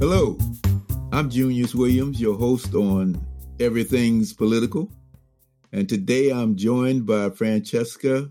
[0.00, 0.38] Hello,
[1.12, 3.22] I'm Junius Williams, your host on
[3.60, 4.90] Everything's Political.
[5.74, 8.30] And today I'm joined by Francesca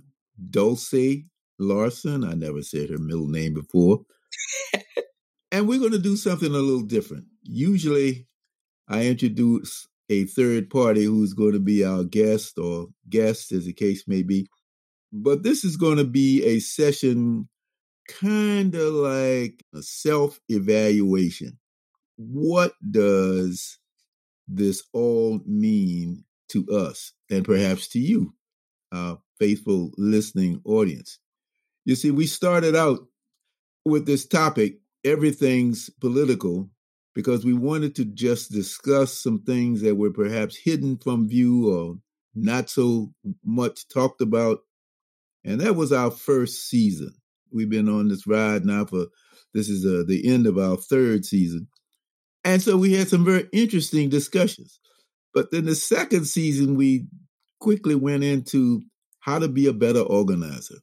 [0.50, 1.26] Dulce
[1.60, 2.24] Larson.
[2.24, 4.00] I never said her middle name before.
[5.52, 7.26] and we're going to do something a little different.
[7.44, 8.26] Usually
[8.88, 13.74] I introduce a third party who's going to be our guest or guest, as the
[13.74, 14.48] case may be.
[15.14, 17.48] But this is going to be a session
[18.10, 21.59] kind of like a self evaluation.
[22.22, 23.78] What does
[24.46, 28.34] this all mean to us and perhaps to you,
[28.92, 31.18] our faithful listening audience?
[31.86, 33.00] You see, we started out
[33.86, 36.70] with this topic, everything's political,
[37.16, 41.96] because we wanted to just discuss some things that were perhaps hidden from view or
[42.36, 43.14] not so
[43.46, 44.60] much talked about.
[45.46, 47.14] And that was our first season.
[47.50, 49.06] We've been on this ride now for
[49.54, 51.70] this is uh, the end of our third season.
[52.44, 54.80] And so we had some very interesting discussions.
[55.34, 57.06] But then the second season, we
[57.60, 58.82] quickly went into
[59.20, 60.78] how to be a better organizer.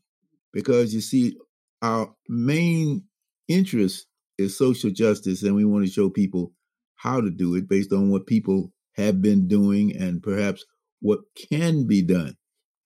[0.52, 1.36] Because you see,
[1.82, 3.04] our main
[3.48, 4.06] interest
[4.38, 6.52] is social justice, and we want to show people
[6.96, 10.64] how to do it based on what people have been doing and perhaps
[11.00, 12.36] what can be done.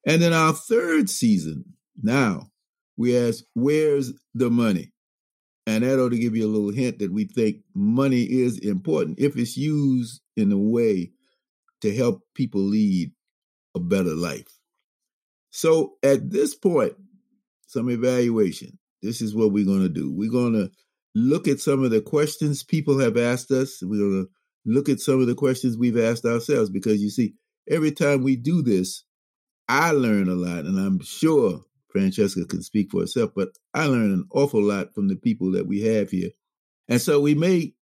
[0.07, 1.65] And then our third season,
[2.03, 2.51] now
[2.97, 4.93] we ask, where's the money?
[5.67, 9.21] And that ought to give you a little hint that we think money is important
[9.21, 11.13] if it's used in a way
[11.83, 13.13] to help people lead
[13.75, 14.59] a better life.
[15.51, 16.95] So at this point,
[17.67, 18.79] some evaluation.
[19.03, 20.13] This is what we're going to do.
[20.13, 20.71] We're going to
[21.15, 23.81] look at some of the questions people have asked us.
[23.83, 24.31] We're going to
[24.65, 27.35] look at some of the questions we've asked ourselves because you see,
[27.69, 29.05] every time we do this,
[29.69, 31.61] I learn a lot, and I'm sure
[31.91, 35.67] Francesca can speak for herself, but I learn an awful lot from the people that
[35.67, 36.31] we have here.
[36.89, 37.75] And so we may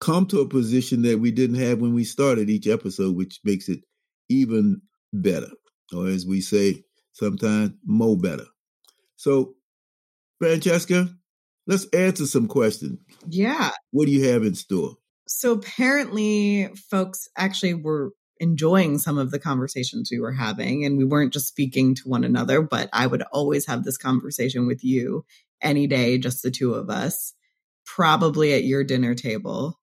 [0.00, 3.68] come to a position that we didn't have when we started each episode, which makes
[3.68, 3.80] it
[4.28, 4.80] even
[5.12, 5.50] better,
[5.94, 6.82] or as we say
[7.12, 8.44] sometimes, more better.
[9.16, 9.54] So,
[10.38, 11.08] Francesca,
[11.66, 12.98] let's answer some questions.
[13.28, 13.70] Yeah.
[13.92, 14.96] What do you have in store?
[15.26, 18.12] So apparently, folks actually were
[18.44, 22.22] enjoying some of the conversations we were having, and we weren't just speaking to one
[22.22, 25.24] another, but I would always have this conversation with you
[25.60, 27.34] any day, just the two of us,
[27.84, 29.80] probably at your dinner table,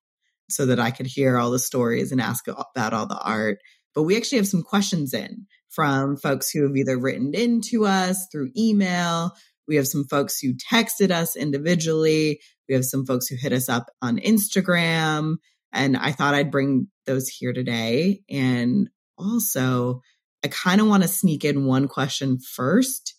[0.50, 3.59] so that I could hear all the stories and ask about all the art.
[3.94, 8.27] But we actually have some questions in from folks who have either written into us
[8.31, 9.33] through email
[9.71, 12.41] we have some folks who texted us individually.
[12.67, 15.35] We have some folks who hit us up on Instagram.
[15.73, 18.21] And I thought I'd bring those here today.
[18.29, 20.01] And also,
[20.43, 23.15] I kind of want to sneak in one question first.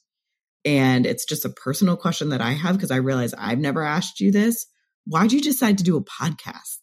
[0.64, 4.20] And it's just a personal question that I have because I realize I've never asked
[4.20, 4.66] you this.
[5.06, 6.78] Why'd you decide to do a podcast?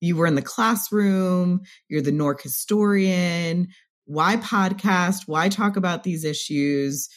[0.00, 3.68] You were in the classroom, you're the Newark historian.
[4.04, 5.22] Why podcast?
[5.26, 7.08] Why talk about these issues?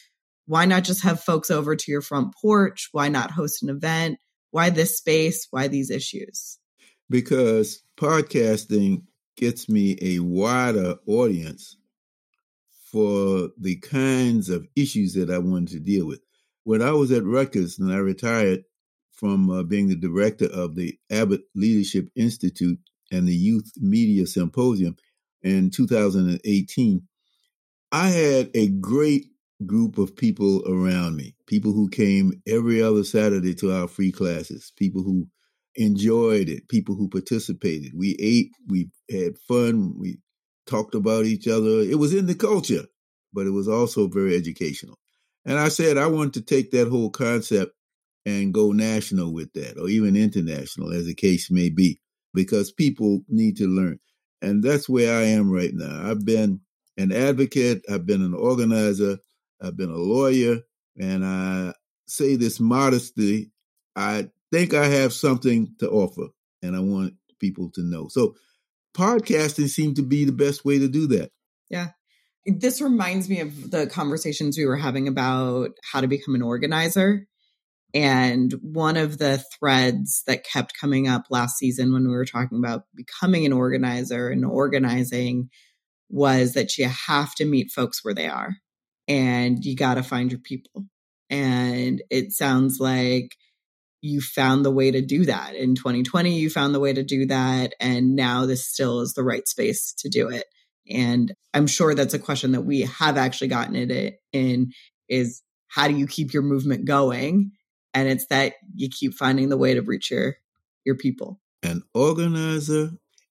[0.46, 2.88] Why not just have folks over to your front porch?
[2.92, 4.18] Why not host an event?
[4.52, 5.48] Why this space?
[5.50, 6.58] Why these issues?
[7.08, 9.02] Because podcasting
[9.36, 11.76] gets me a wider audience
[12.90, 16.20] for the kinds of issues that I wanted to deal with.
[16.64, 18.64] When I was at Rutgers and I retired
[19.12, 22.78] from uh, being the director of the Abbott Leadership Institute
[23.12, 24.96] and the Youth Media Symposium
[25.42, 27.02] in 2018,
[27.92, 29.26] I had a great
[29.64, 34.72] group of people around me, people who came every other Saturday to our free classes,
[34.76, 35.28] people who
[35.76, 37.92] enjoyed it, people who participated.
[37.94, 40.18] We ate, we had fun, we
[40.66, 41.80] talked about each other.
[41.80, 42.86] It was in the culture,
[43.32, 44.98] but it was also very educational.
[45.44, 47.72] And I said I wanted to take that whole concept
[48.24, 52.00] and go national with that, or even international, as the case may be,
[52.34, 54.00] because people need to learn.
[54.42, 56.10] And that's where I am right now.
[56.10, 56.60] I've been
[56.96, 59.18] an advocate, I've been an organizer,
[59.62, 60.58] I've been a lawyer,
[60.98, 61.74] and I
[62.08, 63.52] say this modestly.
[63.94, 66.28] I think I have something to offer,
[66.62, 68.08] and I want people to know.
[68.08, 68.34] So,
[68.96, 71.30] podcasting seemed to be the best way to do that.
[71.68, 71.88] Yeah.
[72.46, 77.26] This reminds me of the conversations we were having about how to become an organizer.
[77.92, 82.58] And one of the threads that kept coming up last season when we were talking
[82.58, 85.50] about becoming an organizer and organizing
[86.08, 88.54] was that you have to meet folks where they are
[89.08, 90.86] and you got to find your people.
[91.28, 93.36] And it sounds like
[94.06, 95.54] you found the way to do that.
[95.54, 97.74] In 2020, you found the way to do that.
[97.80, 100.44] And now this still is the right space to do it.
[100.88, 104.72] And I'm sure that's a question that we have actually gotten it in
[105.08, 107.52] is how do you keep your movement going?
[107.92, 110.36] And it's that you keep finding the way to reach your
[110.84, 111.40] your people.
[111.62, 112.90] An organizer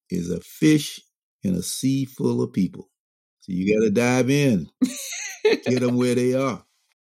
[0.09, 0.99] is a fish
[1.43, 2.89] in a sea full of people.
[3.41, 4.67] So you got to dive in,
[5.43, 6.65] get them where they are.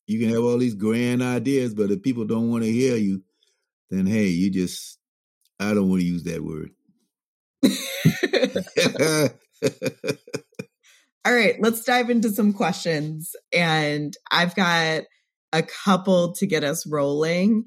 [0.07, 3.23] You can have all these grand ideas, but if people don't want to hear you,
[3.91, 4.99] then hey, you just,
[5.59, 6.71] I don't want to use that word.
[11.25, 13.35] all right, let's dive into some questions.
[13.53, 15.03] And I've got
[15.53, 17.65] a couple to get us rolling.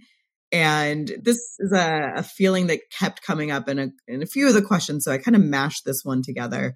[0.51, 4.47] And this is a, a feeling that kept coming up in a, in a few
[4.47, 5.03] of the questions.
[5.03, 6.75] So I kind of mashed this one together.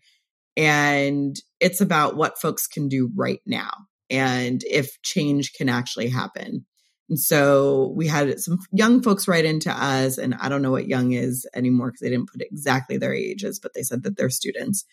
[0.55, 3.69] And it's about what folks can do right now
[4.09, 6.65] and if change can actually happen.
[7.09, 10.87] And so we had some young folks write into us, and I don't know what
[10.87, 14.29] young is anymore because they didn't put exactly their ages, but they said that they're
[14.29, 14.85] students.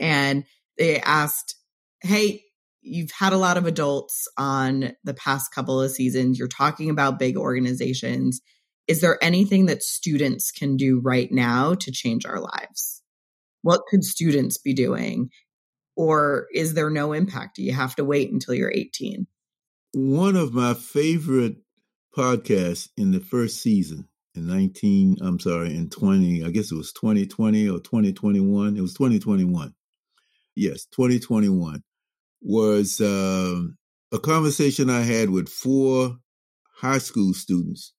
[0.00, 0.44] And
[0.76, 1.56] they asked,
[2.02, 2.42] Hey,
[2.82, 6.38] you've had a lot of adults on the past couple of seasons.
[6.38, 8.40] You're talking about big organizations.
[8.86, 13.02] Is there anything that students can do right now to change our lives?
[13.62, 15.30] What could students be doing?
[15.96, 17.56] Or is there no impact?
[17.56, 19.26] Do you have to wait until you're 18?
[19.98, 21.56] One of my favorite
[22.14, 26.92] podcasts in the first season in 19, I'm sorry, in 20, I guess it was
[26.92, 28.76] 2020 or 2021.
[28.76, 29.72] It was 2021.
[30.54, 31.82] Yes, 2021
[32.42, 33.62] was uh,
[34.12, 36.18] a conversation I had with four
[36.74, 37.94] high school students,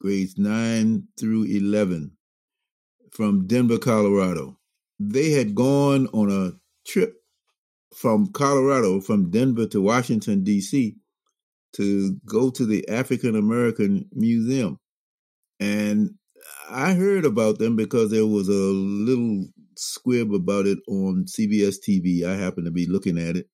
[0.00, 2.12] grades 9 through 11,
[3.10, 4.60] from Denver, Colorado.
[5.00, 6.52] They had gone on a
[6.88, 7.16] trip
[7.92, 10.94] from Colorado, from Denver to Washington, D.C.,
[11.74, 14.78] to go to the African American Museum.
[15.60, 16.10] And
[16.68, 22.24] I heard about them because there was a little squib about it on CBS TV.
[22.24, 23.48] I happened to be looking at it.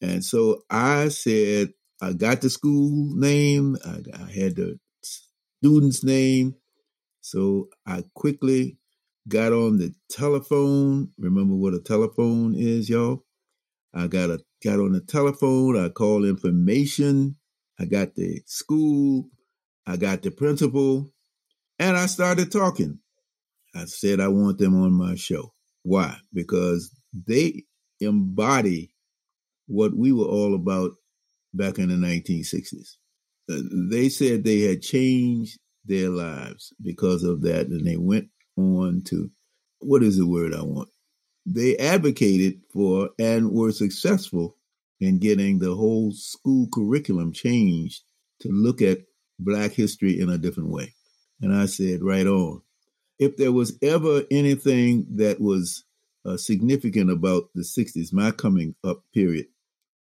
[0.00, 6.54] And so I said, I got the school name, I, I had the student's name.
[7.20, 8.78] So I quickly
[9.28, 11.10] got on the telephone.
[11.18, 13.24] Remember what a telephone is, y'all?
[13.92, 15.76] I got a got on the telephone.
[15.76, 17.36] I called information.
[17.80, 19.28] I got the school.
[19.88, 21.10] I got the principal,
[21.78, 22.98] and I started talking.
[23.74, 25.54] I said I want them on my show.
[25.82, 26.14] Why?
[26.34, 26.94] Because
[27.26, 27.64] they
[27.98, 28.92] embody
[29.66, 30.92] what we were all about
[31.54, 32.96] back in the 1960s.
[33.50, 38.28] Uh, they said they had changed their lives because of that, and they went
[38.58, 39.30] on to
[39.80, 40.90] what is the word I want?
[41.46, 44.57] They advocated for and were successful
[45.00, 48.02] in getting the whole school curriculum changed
[48.40, 48.98] to look at
[49.38, 50.94] Black history in a different way.
[51.40, 52.62] And I said, right on.
[53.18, 55.84] If there was ever anything that was
[56.24, 59.46] uh, significant about the 60s, my coming up period,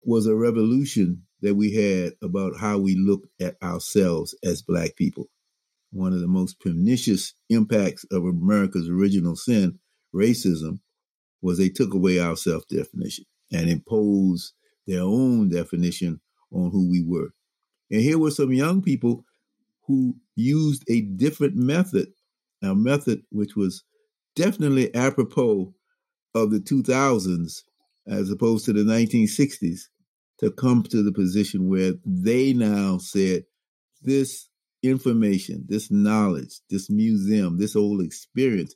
[0.03, 5.29] was a revolution that we had about how we look at ourselves as Black people.
[5.91, 9.79] One of the most pernicious impacts of America's original sin,
[10.13, 10.79] racism,
[11.41, 14.53] was they took away our self definition and imposed
[14.88, 16.19] their own definition
[16.51, 17.30] on who we were.
[17.91, 19.25] And here were some young people
[19.88, 22.07] who used a different method,
[22.62, 23.83] a method which was
[24.36, 25.74] definitely apropos
[26.34, 27.63] of the 2000s
[28.07, 29.81] as opposed to the 1960s
[30.39, 33.43] to come to the position where they now said
[34.01, 34.50] this
[34.81, 38.75] information, this knowledge, this museum, this old experience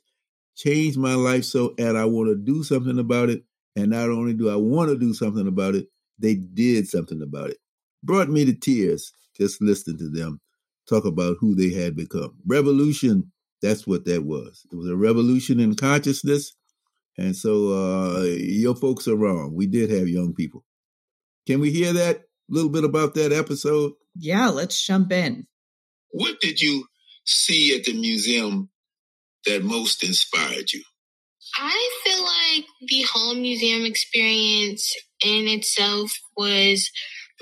[0.56, 3.44] changed my life so and I want to do something about it.
[3.76, 5.86] And not only do I want to do something about it,
[6.18, 7.58] they did something about it.
[8.02, 10.40] Brought me to tears just listening to them
[10.88, 12.34] talk about who they had become.
[12.46, 13.30] Revolution,
[13.62, 14.66] that's what that was.
[14.72, 16.54] It was a revolution in consciousness.
[17.16, 19.52] And so uh, your folks are wrong.
[19.54, 20.64] We did have young people.
[21.46, 22.16] Can we hear that?
[22.16, 23.92] A little bit about that episode?
[24.14, 25.46] Yeah, let's jump in.
[26.10, 26.86] What did you
[27.24, 28.70] see at the museum
[29.44, 30.82] that most inspired you?
[31.60, 36.90] I feel like the whole museum experience in itself was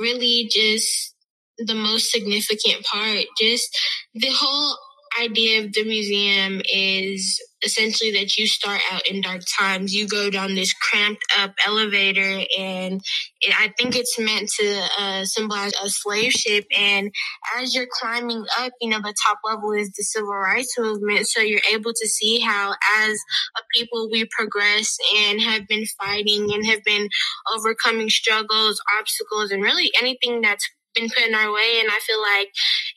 [0.00, 1.14] really just
[1.58, 3.24] the most significant part.
[3.38, 3.76] Just
[4.14, 4.78] the whole
[5.20, 9.94] idea of the museum is essentially that you start out in dark times.
[9.94, 13.00] You go down this cramped up elevator, and
[13.40, 16.66] it, I think it's meant to uh, symbolize a slave ship.
[16.76, 17.10] And
[17.56, 21.26] as you're climbing up, you know, the top level is the civil rights movement.
[21.26, 23.18] So you're able to see how, as
[23.56, 27.08] a people, we progress and have been fighting and have been
[27.54, 31.78] overcoming struggles, obstacles, and really anything that's been put in our way.
[31.80, 32.48] And I feel like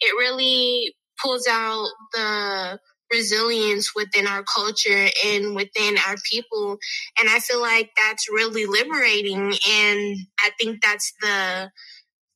[0.01, 2.79] it really pulls out the
[3.11, 6.77] resilience within our culture and within our people.
[7.19, 9.53] And I feel like that's really liberating.
[9.69, 11.71] And I think that's the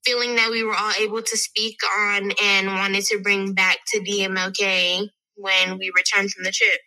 [0.05, 3.99] feeling that we were all able to speak on and wanted to bring back to
[4.01, 5.09] DMLK.
[5.35, 6.79] when we returned from the trip.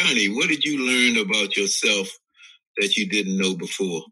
[0.00, 2.08] Connie, what did you learn about yourself
[2.78, 4.02] that you didn't know before?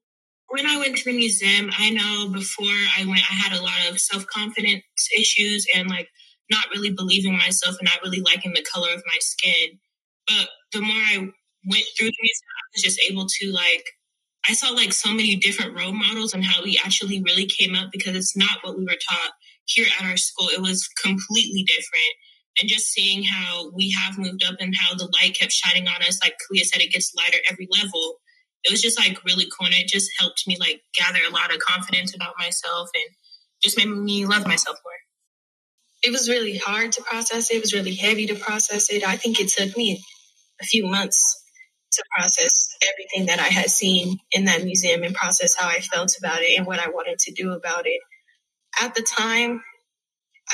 [0.49, 3.91] When I went to the museum, I know before I went, I had a lot
[3.91, 4.85] of self confidence
[5.19, 6.09] issues and like
[6.51, 9.79] not really believing myself and not really liking the color of my skin.
[10.27, 13.85] But the more I went through the museum, I was just able to like
[14.49, 17.91] I saw like so many different role models and how we actually really came up
[17.93, 19.33] because it's not what we were taught
[19.67, 20.49] here at our school.
[20.49, 22.15] It was completely different.
[22.61, 26.03] And just seeing how we have moved up and how the light kept shining on
[26.03, 28.17] us, like Kalia said, it gets lighter every level.
[28.65, 29.67] It was just like really cool.
[29.67, 33.15] And it just helped me like gather a lot of confidence about myself and
[33.63, 35.02] just made me love myself more.
[36.03, 37.57] It was really hard to process it.
[37.57, 39.07] It was really heavy to process it.
[39.07, 40.03] I think it took me
[40.61, 41.41] a few months
[41.93, 46.17] to process everything that I had seen in that museum and process how I felt
[46.19, 48.01] about it and what I wanted to do about it.
[48.81, 49.63] At the time,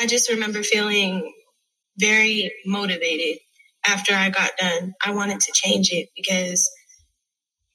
[0.00, 1.32] I just remember feeling
[1.98, 3.38] very motivated
[3.86, 4.94] after I got done.
[5.04, 6.70] I wanted to change it because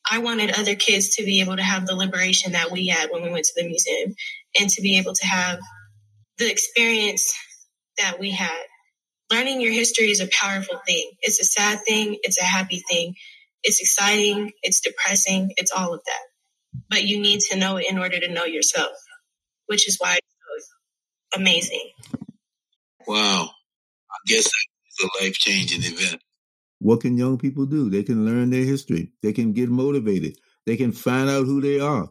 [0.10, 3.24] I wanted other kids to be able to have the liberation that we had when
[3.24, 4.13] we went to the museum
[4.60, 5.60] and to be able to have
[6.38, 7.34] the experience
[7.98, 8.64] that we had.
[9.32, 11.12] Learning your history is a powerful thing.
[11.22, 13.16] It's a sad thing, it's a happy thing.
[13.64, 16.82] It's exciting, it's depressing, it's all of that.
[16.90, 18.92] But you need to know it in order to know yourself,
[19.68, 20.68] which is why it's
[21.32, 21.92] so amazing.
[23.08, 23.50] Wow.
[24.12, 24.68] I guess that
[25.02, 26.22] was a life changing event.
[26.80, 27.90] What can young people do?
[27.90, 31.80] They can learn their history, they can get motivated, they can find out who they
[31.80, 32.10] are.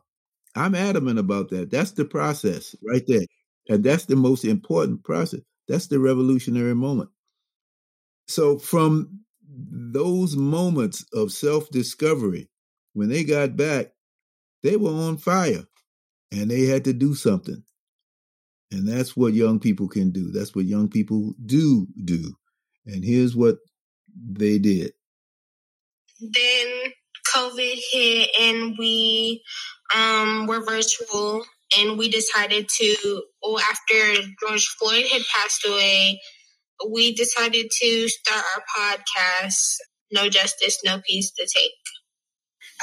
[0.55, 1.71] I'm adamant about that.
[1.71, 3.27] That's the process right there.
[3.69, 5.41] And that's the most important process.
[5.69, 7.11] That's the revolutionary moment.
[8.29, 12.49] So, from those moments of self discovery,
[12.95, 13.93] when they got back,
[14.63, 15.65] they were on fire
[16.31, 17.63] and they had to do something.
[18.71, 20.31] And that's what young people can do.
[20.31, 22.35] That's what young people do do.
[22.87, 23.59] And here's what
[24.17, 24.93] they did.
[26.21, 26.93] Then
[27.35, 29.43] COVID hit and we
[29.95, 31.45] um, were virtual
[31.79, 36.21] and we decided to, well, after George Floyd had passed away,
[36.91, 39.77] we decided to start our podcast,
[40.11, 41.73] No Justice, No Peace to Take.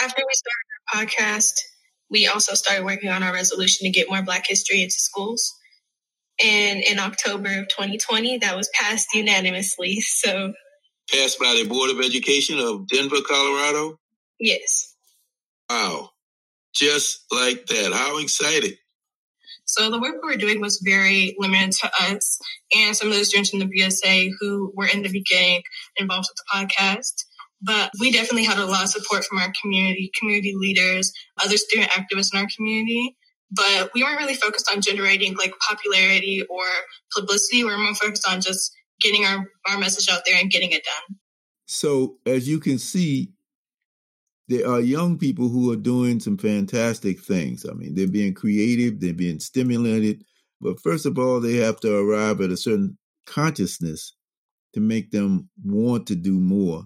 [0.02, 1.54] After we started our podcast,
[2.10, 5.56] we also started working on our resolution to get more Black history into schools.
[6.44, 10.02] And in October of 2020, that was passed unanimously.
[10.08, 10.54] So,
[11.12, 13.98] passed by the Board of Education of Denver, Colorado?
[14.40, 14.96] Yes.
[15.70, 16.10] Wow.
[16.80, 17.92] Just like that.
[17.92, 18.74] How exciting.
[19.66, 22.40] So the work we were doing was very limited to us
[22.76, 25.62] and some of the students in the BSA who were in the beginning
[25.98, 27.26] involved with the podcast.
[27.62, 31.92] But we definitely had a lot of support from our community, community leaders, other student
[31.92, 33.18] activists in our community.
[33.52, 36.64] But we weren't really focused on generating like popularity or
[37.14, 37.64] publicity.
[37.64, 38.72] We were more focused on just
[39.02, 41.18] getting our, our message out there and getting it done.
[41.66, 43.34] So as you can see,
[44.50, 47.66] there are young people who are doing some fantastic things.
[47.70, 50.24] I mean, they're being creative, they're being stimulated.
[50.60, 54.16] But first of all, they have to arrive at a certain consciousness
[54.74, 56.84] to make them want to do more.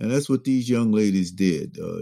[0.00, 1.78] And that's what these young ladies did.
[1.78, 2.00] Uh,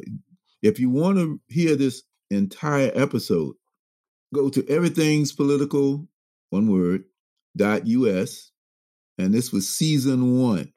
[0.63, 3.57] if you want to hear this entire episode,
[4.33, 6.07] go to everything's political,
[6.51, 7.03] one word,
[7.57, 8.53] dot us.
[9.19, 10.73] And this was season one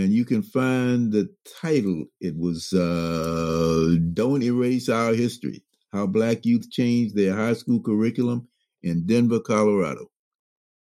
[0.00, 1.28] and you can find the
[1.60, 2.06] title.
[2.20, 8.48] It was uh, Don't Erase Our History How Black Youth Changed Their High School Curriculum
[8.82, 10.10] in Denver, Colorado.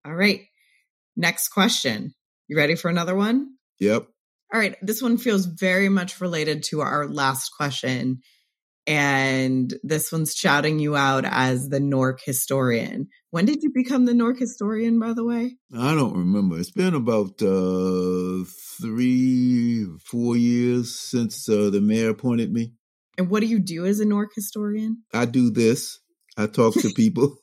[0.05, 0.43] All right.
[1.17, 2.15] Next question.
[2.49, 3.55] You ready for another one?
[3.79, 4.07] Yep.
[4.53, 4.77] All right.
[4.83, 8.21] This one feels very much related to our last question.
[8.87, 13.09] And this one's shouting you out as the Newark historian.
[13.31, 15.57] When did you become the Newark historian, by the way?
[15.77, 16.59] I don't remember.
[16.59, 18.45] It's been about uh,
[18.81, 22.73] three, four years since uh, the mayor appointed me.
[23.19, 25.03] And what do you do as a Newark historian?
[25.13, 26.01] I do this.
[26.37, 27.37] I talk to people.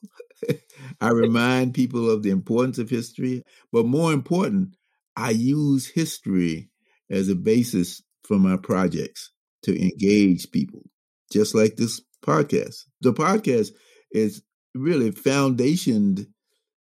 [1.02, 3.44] I remind people of the importance of history.
[3.72, 4.76] But more important,
[5.16, 6.70] I use history
[7.10, 9.32] as a basis for my projects
[9.64, 10.84] to engage people,
[11.32, 12.84] just like this podcast.
[13.02, 13.70] The podcast
[14.12, 14.42] is
[14.74, 16.26] really foundationed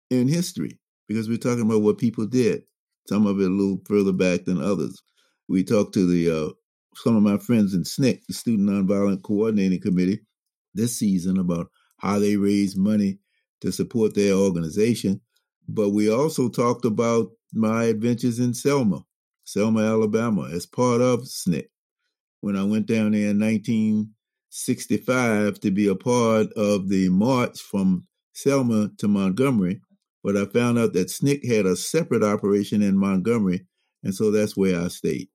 [0.10, 2.64] in history because we're talking about what people did.
[3.08, 5.02] Some of it a little further back than others.
[5.48, 6.50] We talked to the uh,
[6.96, 10.22] some of my friends in SNCC, the Student Nonviolent Coordinating Committee,
[10.74, 11.68] this season about
[12.00, 13.20] how they raise money
[13.62, 15.22] to support their organization.
[15.70, 19.04] But we also talked about my adventures in Selma,
[19.46, 21.66] Selma, Alabama, as part of SNCC.
[22.42, 24.14] When I went down there in 19
[24.50, 29.82] 65 to be a part of the march from Selma to Montgomery
[30.28, 33.66] but I found out that SNCC had a separate operation in Montgomery,
[34.04, 35.30] and so that's where I stayed.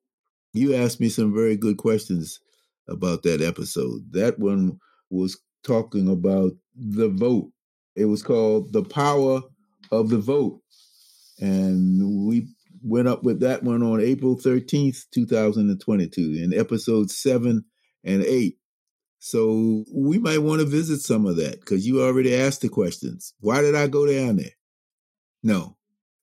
[0.52, 2.38] You asked me some very good questions
[2.86, 4.02] about that episode.
[4.10, 4.78] That one
[5.08, 7.52] was talking about the vote.
[7.96, 9.40] It was called The Power
[9.90, 10.60] of the Vote.
[11.38, 12.48] And we
[12.82, 17.64] went up with that one on April 13th, 2022, in episodes seven
[18.04, 18.58] and eight.
[19.24, 23.34] So we might want to visit some of that because you already asked the questions.
[23.38, 24.50] Why did I go down there?
[25.44, 25.76] No,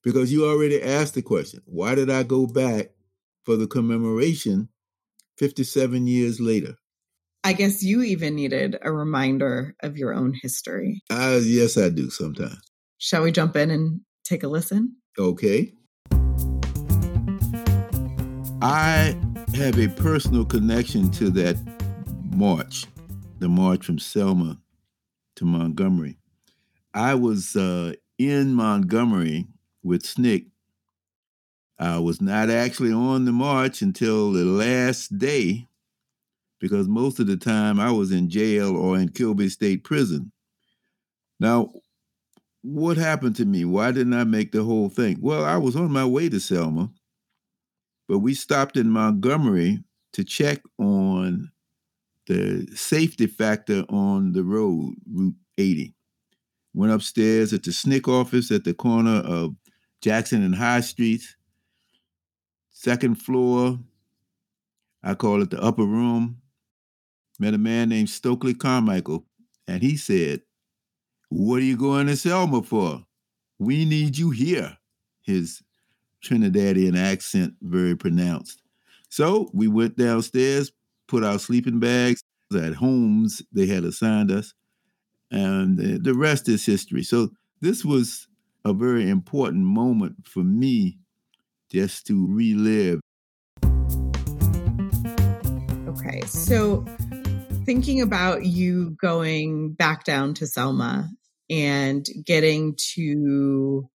[0.04, 1.62] because you already asked the question.
[1.64, 2.90] Why did I go back
[3.46, 4.68] for the commemoration
[5.38, 6.76] 57 years later?
[7.42, 11.02] I guess you even needed a reminder of your own history.
[11.08, 12.60] Uh, yes, I do sometimes.
[12.98, 14.96] Shall we jump in and take a listen?
[15.18, 15.72] Okay.
[18.60, 19.16] I
[19.54, 21.79] have a personal connection to that
[22.30, 22.86] march,
[23.38, 24.58] the march from Selma
[25.36, 26.16] to Montgomery.
[26.94, 29.46] I was uh, in Montgomery
[29.82, 30.46] with SNCC.
[31.78, 35.66] I was not actually on the march until the last day
[36.60, 40.30] because most of the time I was in jail or in Kilby State Prison.
[41.40, 41.72] Now,
[42.62, 43.64] what happened to me?
[43.64, 45.16] Why didn't I make the whole thing?
[45.22, 46.90] Well, I was on my way to Selma,
[48.06, 49.82] but we stopped in Montgomery
[50.12, 51.50] to check on
[52.30, 55.92] the safety factor on the road, Route 80.
[56.72, 59.56] Went upstairs at the SNCC office at the corner of
[60.00, 61.34] Jackson and High Streets.
[62.70, 63.80] Second floor,
[65.02, 66.40] I call it the upper room.
[67.40, 69.26] Met a man named Stokely Carmichael,
[69.66, 70.42] and he said,
[71.30, 73.04] What are you going to Selma for?
[73.58, 74.78] We need you here.
[75.22, 75.62] His
[76.24, 78.62] Trinidadian accent very pronounced.
[79.08, 80.70] So we went downstairs,
[81.10, 82.22] put our sleeping bags
[82.54, 84.54] at homes they had assigned us,
[85.30, 87.02] and the rest is history.
[87.02, 88.28] So this was
[88.64, 90.98] a very important moment for me
[91.70, 93.00] just to relive.
[95.88, 96.84] Okay, so
[97.64, 101.10] thinking about you going back down to Selma
[101.48, 103.88] and getting to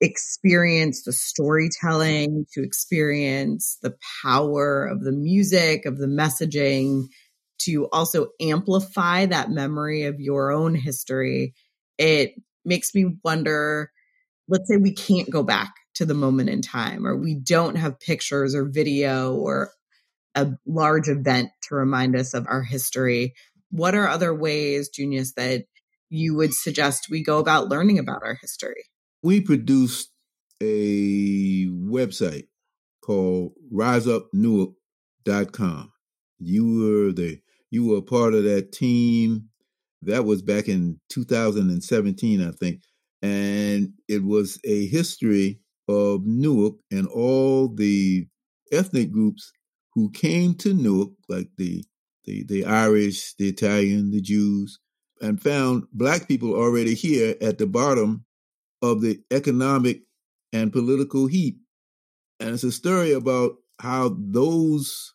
[0.00, 7.08] experience the storytelling, to experience the power of the music, of the messaging,
[7.60, 11.54] to also amplify that memory of your own history,
[11.98, 12.34] it
[12.64, 13.90] makes me wonder
[14.48, 18.00] let's say we can't go back to the moment in time, or we don't have
[18.00, 19.72] pictures or video or
[20.34, 23.34] a large event to remind us of our history.
[23.70, 25.64] What are other ways, Junius, that
[26.10, 28.84] you would suggest we go about learning about our history?
[29.22, 30.10] We produced
[30.60, 32.48] a website
[33.02, 35.92] called riseupnewark.com.
[36.38, 39.50] You were the you were a part of that team.
[40.02, 42.82] That was back in 2017, I think.
[43.20, 48.28] And it was a history of Newark and all the
[48.70, 49.50] ethnic groups
[49.94, 51.84] who came to Newark, like the,
[52.24, 54.78] the, the Irish, the Italian, the Jews,
[55.20, 58.24] and found black people already here at the bottom
[58.82, 60.02] of the economic
[60.52, 61.56] and political heat.
[62.40, 65.14] And it's a story about how those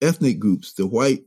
[0.00, 1.24] ethnic groups, the white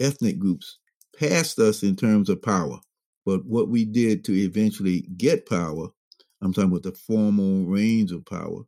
[0.00, 0.78] ethnic groups
[1.18, 2.78] passed us in terms of power.
[3.24, 5.88] But what we did to eventually get power,
[6.40, 8.62] I'm talking about the formal range of power,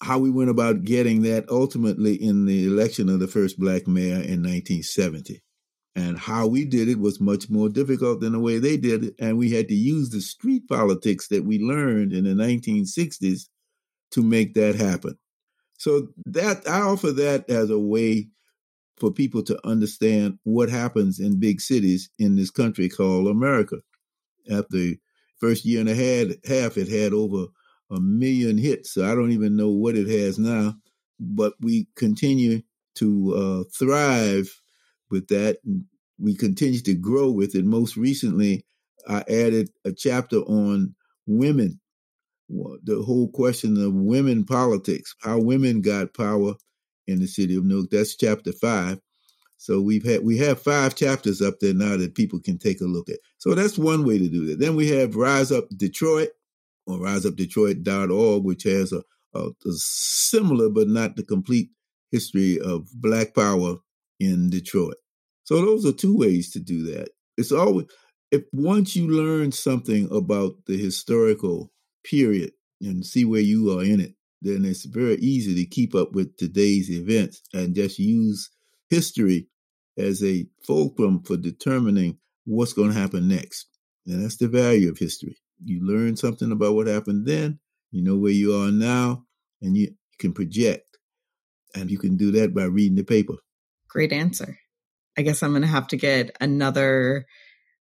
[0.00, 4.14] how we went about getting that ultimately in the election of the first black mayor
[4.14, 5.42] in 1970.
[5.94, 9.14] And how we did it was much more difficult than the way they did it.
[9.18, 13.48] And we had to use the street politics that we learned in the 1960s
[14.12, 15.18] to make that happen.
[15.78, 18.28] So that I offer that as a way
[18.98, 23.78] for people to understand what happens in big cities in this country called America.
[24.50, 24.98] After the
[25.40, 27.46] first year and a half, it had over
[27.90, 28.94] a million hits.
[28.94, 30.74] So I don't even know what it has now,
[31.18, 32.62] but we continue
[32.94, 34.61] to uh, thrive
[35.12, 35.58] with that.
[36.18, 37.64] We continue to grow with it.
[37.64, 38.64] Most recently,
[39.08, 40.94] I added a chapter on
[41.26, 41.80] women,
[42.48, 46.54] the whole question of women politics, how women got power
[47.06, 47.90] in the city of Newark.
[47.90, 49.00] That's chapter five.
[49.56, 52.84] So we've had we have five chapters up there now that people can take a
[52.84, 53.18] look at.
[53.38, 54.58] So that's one way to do that.
[54.58, 56.30] Then we have Rise Up Detroit
[56.86, 59.02] or riseupdetroit.org, which has a,
[59.34, 61.70] a, a similar but not the complete
[62.10, 63.76] history of Black Power
[64.18, 64.96] in Detroit.
[65.44, 67.10] So those are two ways to do that.
[67.36, 67.86] It's always
[68.32, 71.70] if once you learn something about the historical
[72.02, 76.12] period and see where you are in it, then it's very easy to keep up
[76.12, 78.50] with today's events and just use
[78.90, 79.46] history
[79.98, 83.66] as a fulcrum for determining what's going to happen next.
[84.06, 85.36] And that's the value of history.
[85.62, 87.60] You learn something about what happened then.
[87.92, 89.26] You know where you are now,
[89.60, 90.98] and you can project.
[91.74, 93.34] And you can do that by reading the paper.
[93.88, 94.58] Great answer.
[95.16, 97.26] I guess I'm going to have to get another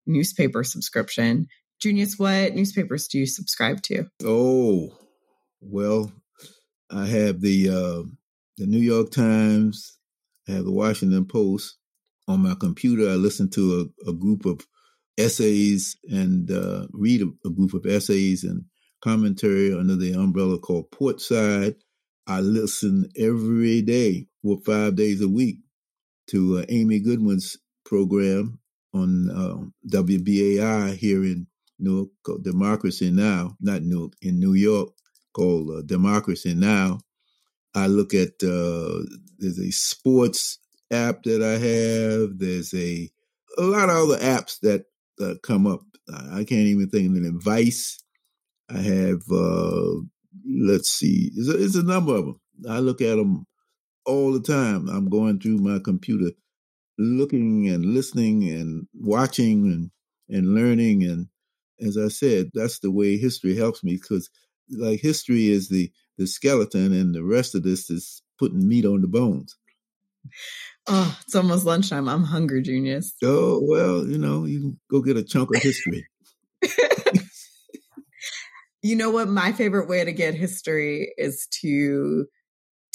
[0.06, 1.48] newspaper subscription.
[1.80, 4.06] Junius, what newspapers do you subscribe to?
[4.24, 4.96] Oh,
[5.60, 6.12] well,
[6.90, 8.08] I have the uh,
[8.56, 9.98] the New York Times.
[10.48, 11.76] I have the Washington Post.
[12.26, 14.60] On my computer, I listen to a, a group of
[15.16, 18.64] essays and uh, read a, a, group of essays and
[19.02, 21.74] commentary under the umbrella called Portside.
[22.26, 25.60] I listen every day for five days a week
[26.28, 28.58] to uh, Amy Goodman's program
[28.94, 31.46] on uh, WBAI here in
[31.78, 34.90] New York, Democracy Now, not New in New York,
[35.32, 37.00] called uh, Democracy Now.
[37.74, 39.04] I look at uh,
[39.38, 40.58] there's a sports
[40.90, 42.38] app that I have.
[42.38, 43.08] There's a
[43.56, 44.84] a lot of other apps that
[45.20, 45.80] uh, come up.
[46.32, 47.40] I can't even think of them.
[47.40, 47.98] Vice.
[48.70, 49.22] I have.
[49.30, 50.00] Uh,
[50.46, 51.30] let's see.
[51.34, 52.40] It's a, it's a number of them.
[52.68, 53.46] I look at them
[54.08, 54.88] all the time.
[54.88, 56.32] I'm going through my computer,
[56.98, 59.90] looking and listening and watching and
[60.28, 61.04] and learning.
[61.04, 61.28] And
[61.80, 64.28] as I said, that's the way history helps me because
[64.70, 69.02] like history is the the skeleton, and the rest of this is putting meat on
[69.02, 69.56] the bones.
[70.88, 72.08] Oh, it's almost lunchtime.
[72.08, 73.14] I'm hungry, Junius.
[73.22, 76.06] Oh well, you know, you can go get a chunk of history.
[78.82, 79.28] you know what?
[79.28, 82.26] My favorite way to get history is to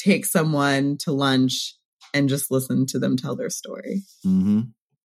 [0.04, 1.76] take someone to lunch
[2.14, 4.04] and just listen to them tell their story.
[4.26, 4.62] Mm-hmm.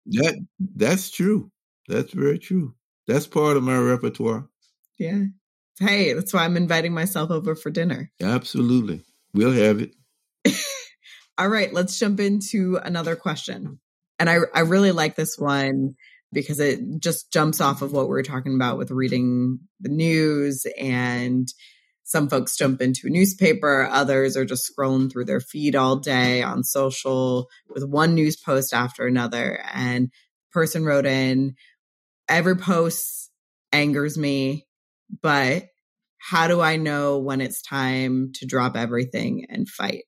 [0.06, 1.50] That that's true.
[1.88, 2.74] That's very true.
[3.06, 4.48] That's part of my repertoire.
[4.98, 5.24] Yeah.
[5.78, 8.10] Hey, that's why I'm inviting myself over for dinner.
[8.22, 9.02] Absolutely.
[9.32, 9.94] We'll have it.
[11.38, 13.80] All right, let's jump into another question.
[14.18, 15.94] And I, I really like this one
[16.32, 20.66] because it just jumps off of what we are talking about with reading the news.
[20.78, 21.48] And
[22.10, 26.42] some folks jump into a newspaper, others are just scrolling through their feed all day
[26.42, 29.62] on social with one news post after another.
[29.72, 30.10] And
[30.50, 31.54] person wrote in,
[32.28, 33.30] every post
[33.70, 34.66] angers me,
[35.22, 35.66] but
[36.18, 40.02] how do I know when it's time to drop everything and fight?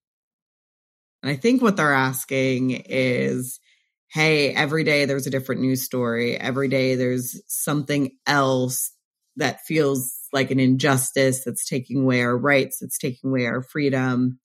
[1.23, 3.61] And I think what they're asking is,
[4.09, 6.37] hey, every day there's a different news story.
[6.37, 8.91] Every day there's something else
[9.37, 14.38] that feels like an injustice that's taking away our rights, that's taking away our freedom.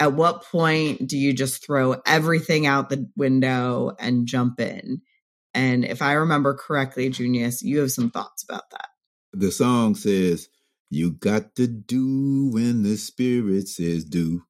[0.00, 5.02] At what point do you just throw everything out the window and jump in?
[5.54, 8.88] And if I remember correctly, Junius, you have some thoughts about that.
[9.32, 10.48] The song says,
[10.90, 14.42] You got to do when the spirit says do.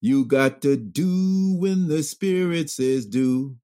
[0.00, 3.56] You got to do when the Spirit says do.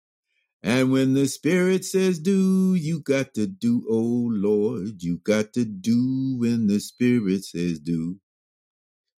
[0.63, 5.65] And when the Spirit says do, you got to do, oh Lord, you got to
[5.65, 8.19] do when the Spirit says do.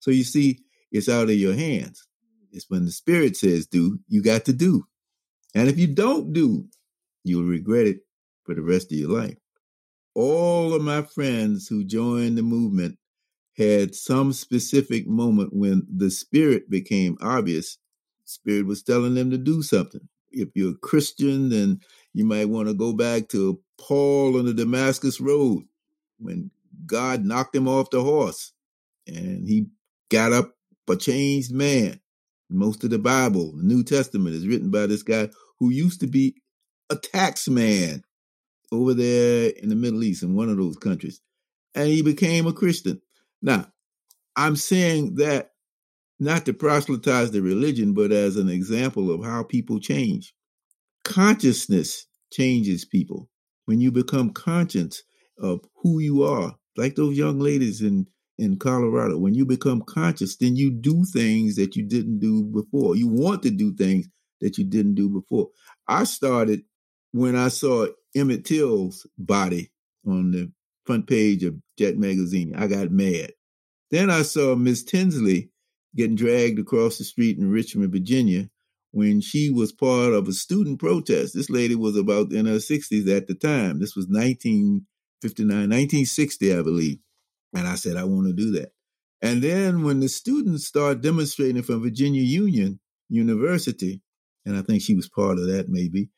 [0.00, 2.06] So you see, it's out of your hands.
[2.50, 4.84] It's when the Spirit says do, you got to do.
[5.54, 6.66] And if you don't do,
[7.24, 7.98] you'll regret it
[8.44, 9.36] for the rest of your life.
[10.14, 12.98] All of my friends who joined the movement
[13.56, 17.78] had some specific moment when the spirit became obvious.
[18.24, 20.08] Spirit was telling them to do something.
[20.34, 21.80] If you're a Christian, then
[22.12, 25.64] you might want to go back to Paul on the Damascus Road
[26.18, 26.50] when
[26.86, 28.52] God knocked him off the horse
[29.06, 29.66] and he
[30.10, 30.54] got up
[30.88, 32.00] a changed man.
[32.50, 36.06] Most of the Bible, the New Testament, is written by this guy who used to
[36.06, 36.36] be
[36.90, 38.04] a tax man
[38.70, 41.20] over there in the Middle East in one of those countries.
[41.74, 43.00] And he became a Christian.
[43.42, 43.66] Now,
[44.36, 45.53] I'm saying that
[46.24, 50.34] not to proselytize the religion, but as an example of how people change.
[51.04, 53.28] Consciousness changes people.
[53.66, 55.02] When you become conscious
[55.38, 58.06] of who you are, like those young ladies in,
[58.38, 62.96] in Colorado, when you become conscious, then you do things that you didn't do before.
[62.96, 64.08] You want to do things
[64.40, 65.48] that you didn't do before.
[65.86, 66.62] I started
[67.12, 69.70] when I saw Emmett Till's body
[70.06, 70.52] on the
[70.84, 72.54] front page of Jet magazine.
[72.56, 73.32] I got mad.
[73.90, 75.50] Then I saw Miss Tinsley
[75.96, 78.48] getting dragged across the street in Richmond, Virginia,
[78.92, 81.34] when she was part of a student protest.
[81.34, 83.80] This lady was about in her 60s at the time.
[83.80, 86.98] This was 1959, 1960, I believe.
[87.54, 88.72] And I said, I want to do that.
[89.22, 92.78] And then when the students started demonstrating from Virginia Union
[93.08, 94.02] University,
[94.44, 96.10] and I think she was part of that maybe,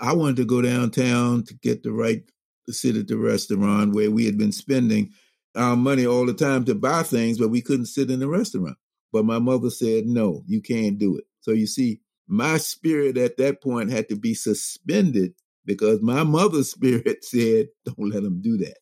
[0.00, 2.22] I wanted to go downtown to get the right
[2.66, 5.10] to sit at the restaurant where we had been spending
[5.56, 8.76] our money all the time to buy things, but we couldn't sit in the restaurant.
[9.12, 11.24] But my mother said, no, you can't do it.
[11.40, 16.70] So you see, my spirit at that point had to be suspended because my mother's
[16.72, 18.78] spirit said, don't let them do that.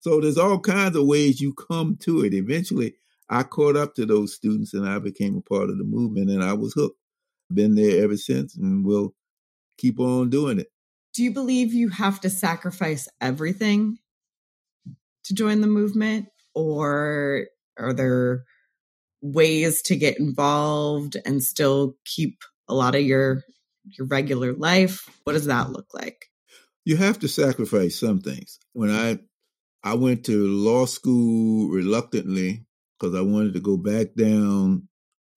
[0.00, 2.32] So there's all kinds of ways you come to it.
[2.32, 2.94] Eventually,
[3.28, 6.42] I caught up to those students and I became a part of the movement and
[6.42, 6.98] I was hooked.
[7.52, 9.14] Been there ever since and will
[9.78, 10.68] keep on doing it.
[11.14, 13.98] Do you believe you have to sacrifice everything
[15.24, 16.26] to join the movement?
[16.54, 17.46] Or
[17.78, 18.44] are there
[19.20, 23.42] ways to get involved and still keep a lot of your
[23.84, 25.08] your regular life?
[25.24, 26.26] What does that look like?
[26.84, 28.58] You have to sacrifice some things.
[28.72, 29.18] When I
[29.82, 32.66] I went to law school reluctantly
[32.98, 34.88] because I wanted to go back down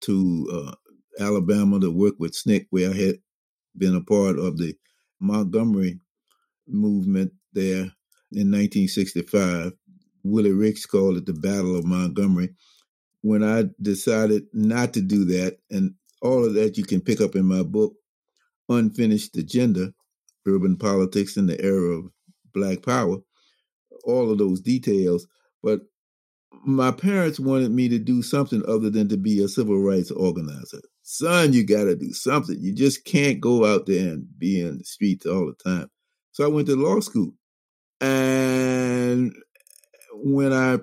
[0.02, 3.16] to uh, Alabama to work with SNCC, where I had
[3.76, 4.74] been a part of the
[5.20, 6.00] Montgomery
[6.66, 7.92] movement there
[8.32, 9.72] in 1965.
[10.24, 12.50] Willie Ricks called it the Battle of Montgomery.
[13.22, 17.34] When I decided not to do that, and all of that you can pick up
[17.34, 17.94] in my book,
[18.68, 19.92] Unfinished Agenda
[20.46, 22.10] Urban Politics in the Era of
[22.54, 23.18] Black Power,
[24.04, 25.26] all of those details.
[25.62, 25.80] But
[26.64, 30.80] my parents wanted me to do something other than to be a civil rights organizer.
[31.02, 32.56] Son, you got to do something.
[32.60, 35.90] You just can't go out there and be in the streets all the time.
[36.32, 37.32] So I went to law school.
[38.00, 39.34] And
[40.12, 40.78] when I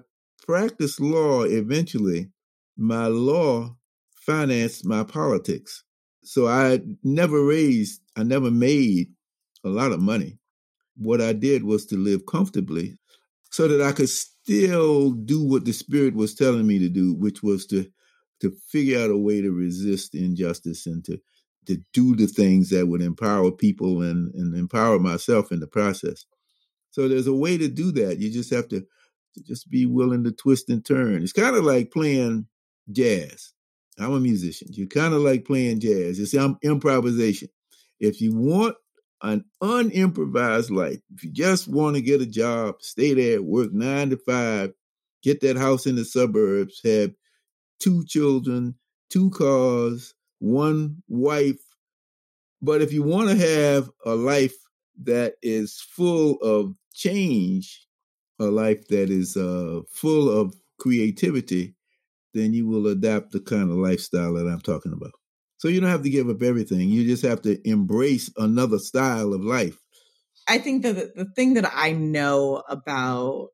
[0.46, 2.30] practiced law, eventually,
[2.78, 3.76] my law
[4.16, 5.84] financed my politics.
[6.24, 9.10] So I never raised, I never made
[9.64, 10.40] a lot of money.
[10.98, 12.98] What I did was to live comfortably
[13.52, 17.44] so that I could still do what the spirit was telling me to do, which
[17.44, 17.86] was to
[18.42, 21.18] to figure out a way to resist injustice and to
[21.68, 26.26] to do the things that would empower people and, and empower myself in the process.
[26.92, 28.20] So there's a way to do that.
[28.20, 28.86] You just have to,
[29.36, 31.24] to just be willing to twist and turn.
[31.24, 32.48] It's kind of like playing
[32.92, 33.54] jazz.
[33.98, 34.70] I'm a musician.
[34.72, 36.20] You kind of like playing jazz.
[36.20, 37.50] It's improvisation.
[38.00, 38.76] If you want
[39.22, 41.00] an unimprovised life.
[41.16, 44.74] If you just want to get a job, stay there, work nine to five,
[45.24, 47.12] get that house in the suburbs, have
[47.80, 48.76] two children,
[49.10, 51.62] two cars, one wife.
[52.62, 54.56] But if you want to have a life
[55.04, 57.85] that is full of change,
[58.40, 61.76] a life that is uh, full of creativity,
[62.34, 65.14] then you will adapt the kind of lifestyle that I'm talking about.
[65.58, 66.90] So you don't have to give up everything.
[66.90, 69.78] You just have to embrace another style of life.
[70.48, 73.50] I think that the thing that I know about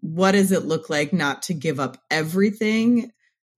[0.00, 3.10] what does it look like not to give up everything,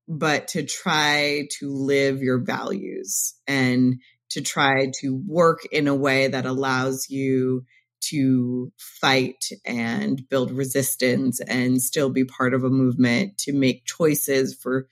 [0.06, 6.28] but to try to live your values and to try to work in a way
[6.28, 7.64] that allows you
[8.00, 14.54] to fight and build resistance and still be part of a movement to make choices
[14.54, 14.88] for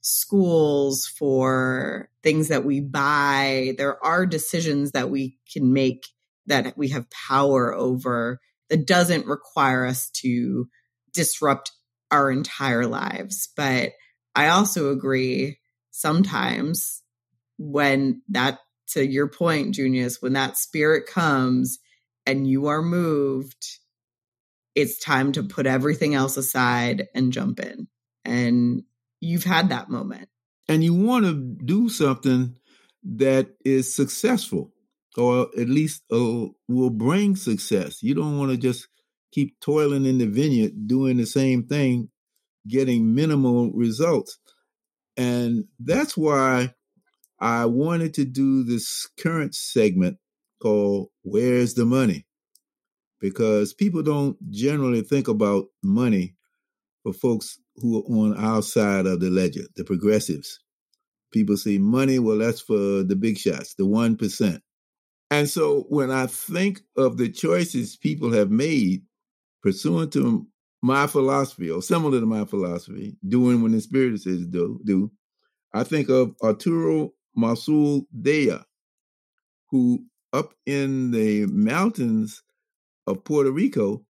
[0.00, 3.74] schools, for things that we buy.
[3.76, 6.06] There are decisions that we can make
[6.46, 10.68] that we have power over that doesn't require us to
[11.12, 11.72] disrupt
[12.10, 13.48] our entire lives.
[13.56, 13.92] But
[14.34, 15.58] I also agree
[15.90, 17.02] sometimes
[17.58, 21.78] when that, to your point, Junius, when that spirit comes
[22.26, 23.78] and you are moved,
[24.74, 27.88] it's time to put everything else aside and jump in.
[28.24, 28.84] And
[29.20, 30.28] you've had that moment.
[30.68, 32.56] And you want to do something
[33.02, 34.72] that is successful
[35.16, 38.02] or at least uh, will bring success.
[38.02, 38.86] You don't want to just
[39.32, 42.10] keep toiling in the vineyard doing the same thing,
[42.68, 44.38] getting minimal results.
[45.16, 46.74] And that's why
[47.40, 50.18] I wanted to do this current segment
[50.60, 52.26] called Where's the Money?
[53.20, 56.34] Because people don't generally think about money
[57.02, 60.60] for folks who are on our side of the ledger, the progressives.
[61.32, 64.60] People say money, well, that's for the big shots, the 1%.
[65.30, 69.02] And so when I think of the choices people have made
[69.62, 70.46] pursuant to
[70.82, 75.10] my philosophy or similar to my philosophy, doing when the Spirit says do, do
[75.72, 78.56] I think of Arturo Masul Dea,
[79.70, 82.42] who up in the mountains
[83.06, 84.04] of Puerto Rico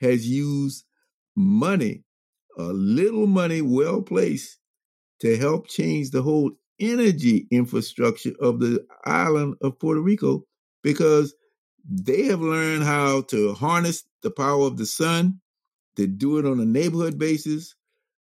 [0.00, 0.84] has used
[1.36, 2.04] money
[2.58, 4.58] a little money well placed
[5.20, 10.44] to help change the whole energy infrastructure of the island of Puerto Rico
[10.82, 11.34] because
[11.88, 15.40] they have learned how to harness the power of the sun.
[15.96, 17.74] They do it on a neighborhood basis.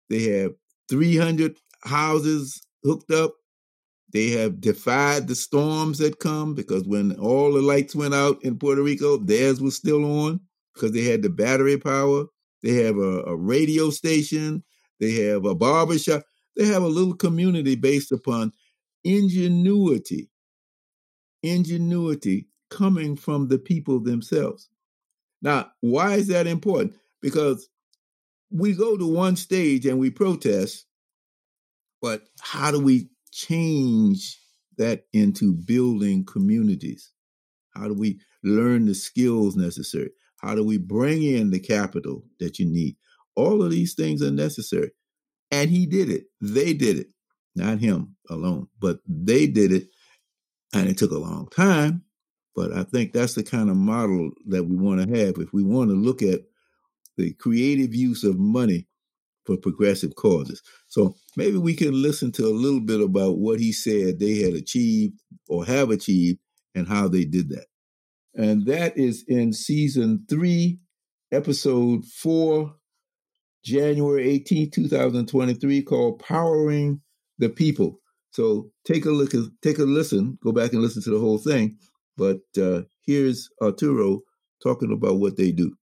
[0.10, 0.54] They have
[0.89, 3.34] 300 houses hooked up.
[4.12, 8.58] They have defied the storms that come because when all the lights went out in
[8.58, 10.39] Puerto Rico, theirs was still on
[10.74, 12.26] because they had the battery power.
[12.63, 14.63] They have a, a radio station.
[15.00, 16.24] They have a barbershop.
[16.56, 18.52] They have a little community based upon
[19.04, 20.30] ingenuity,
[21.43, 24.69] ingenuity coming from the people themselves.
[25.41, 26.98] Now, why is that important?
[27.22, 27.69] Because
[28.52, 30.86] we go to one stage and we protest,
[32.02, 34.39] but how do we change
[34.78, 37.12] that into building communities?
[37.76, 40.12] How do we learn the skills necessary?
[40.38, 42.96] How do we bring in the capital that you need?
[43.36, 44.92] All of these things are necessary.
[45.52, 46.26] And he did it.
[46.42, 47.08] They did it.
[47.56, 49.88] Not him alone, but they did it.
[50.74, 52.04] And it took a long time.
[52.56, 55.63] But I think that's the kind of model that we want to have if we
[55.63, 56.42] want to look at
[57.18, 58.88] the creative use of money
[59.46, 60.62] for progressive causes.
[60.89, 64.54] So maybe we can listen to a little bit about what he said they had
[64.54, 66.39] achieved or have achieved
[66.75, 67.65] and how they did that.
[68.36, 70.80] And that is in season three,
[71.32, 72.75] episode four,
[73.63, 77.02] January 18, 2023, called Powering
[77.38, 77.99] the People.
[78.32, 81.78] So take a look, take a listen, go back and listen to the whole thing.
[82.17, 84.21] But uh, here's Arturo
[84.62, 85.75] talking about what they do.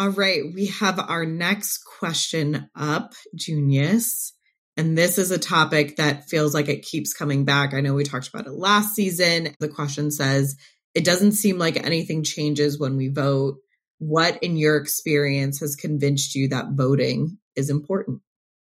[0.00, 4.32] All right, we have our next question up, Junius.
[4.78, 7.74] And this is a topic that feels like it keeps coming back.
[7.74, 9.54] I know we talked about it last season.
[9.60, 10.56] The question says,
[10.94, 13.58] It doesn't seem like anything changes when we vote.
[13.98, 18.22] What, in your experience, has convinced you that voting is important?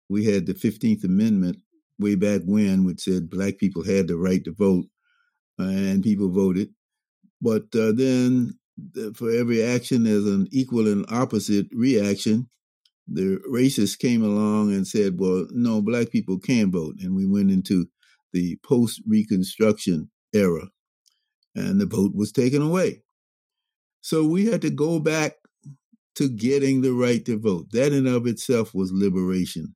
[0.08, 1.58] We had the 15th Amendment
[1.98, 4.86] way back when, which said black people had the right to vote,
[5.58, 6.70] and people voted.
[7.42, 8.54] But uh, then
[9.14, 12.48] for every action, there's an equal and opposite reaction.
[13.08, 16.96] The racists came along and said, well, no, black people can vote.
[17.00, 17.86] And we went into
[18.32, 20.68] the post Reconstruction era,
[21.54, 23.02] and the vote was taken away.
[24.00, 25.36] So we had to go back
[26.16, 27.66] to getting the right to vote.
[27.72, 29.74] That in of itself was liberation.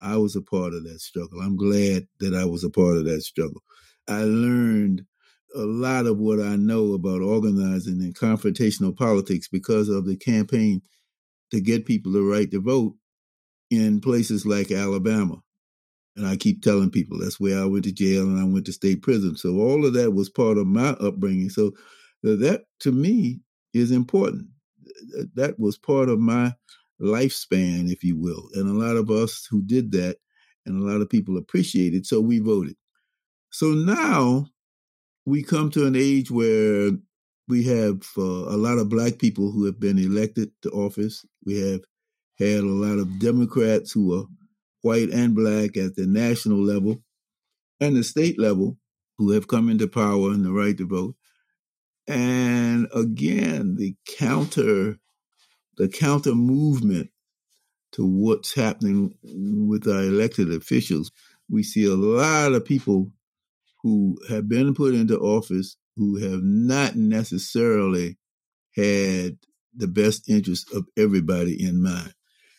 [0.00, 1.40] I was a part of that struggle.
[1.40, 3.62] I'm glad that I was a part of that struggle.
[4.08, 5.04] I learned
[5.54, 10.82] a lot of what I know about organizing and confrontational politics because of the campaign
[11.50, 12.94] to get people the right to vote
[13.70, 15.36] in places like Alabama.
[16.16, 18.72] And I keep telling people that's where I went to jail and I went to
[18.72, 19.36] state prison.
[19.36, 21.48] So all of that was part of my upbringing.
[21.48, 21.72] So
[22.22, 23.40] that to me
[23.72, 24.48] is important.
[25.34, 26.54] That was part of my
[27.00, 28.48] lifespan, if you will.
[28.54, 30.18] And a lot of us who did that
[30.66, 32.76] and a lot of people appreciated, so we voted.
[33.50, 34.46] So now
[35.24, 36.90] we come to an age where
[37.48, 41.24] we have uh, a lot of black people who have been elected to office.
[41.44, 41.80] We have
[42.38, 44.24] had a lot of Democrats who are
[44.82, 47.02] white and black at the national level
[47.80, 48.78] and the state level
[49.18, 51.14] who have come into power and the right to vote.
[52.08, 54.98] And again, the counter
[55.78, 57.10] the counter movement
[57.92, 61.10] to what's happening with our elected officials.
[61.50, 63.12] We see a lot of people
[63.82, 68.16] who have been put into office who have not necessarily
[68.76, 69.36] had
[69.74, 72.14] the best interest of everybody in mind.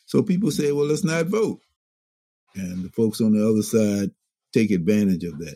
[0.06, 1.62] So people say, well, let's not vote.
[2.56, 4.12] And the folks on the other side
[4.54, 5.56] take advantage of that.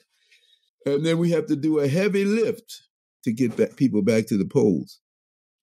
[0.86, 2.82] And then we have to do a heavy lift
[3.23, 4.99] to get back people back to the polls.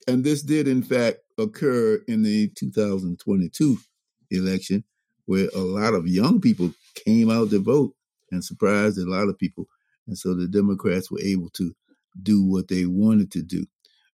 [0.07, 3.79] And this did, in fact, occur in the 2022
[4.31, 4.85] election,
[5.25, 6.73] where a lot of young people
[7.07, 7.95] came out to vote
[8.31, 9.67] and surprised a lot of people
[10.07, 11.75] and so the Democrats were able to
[12.23, 13.67] do what they wanted to do.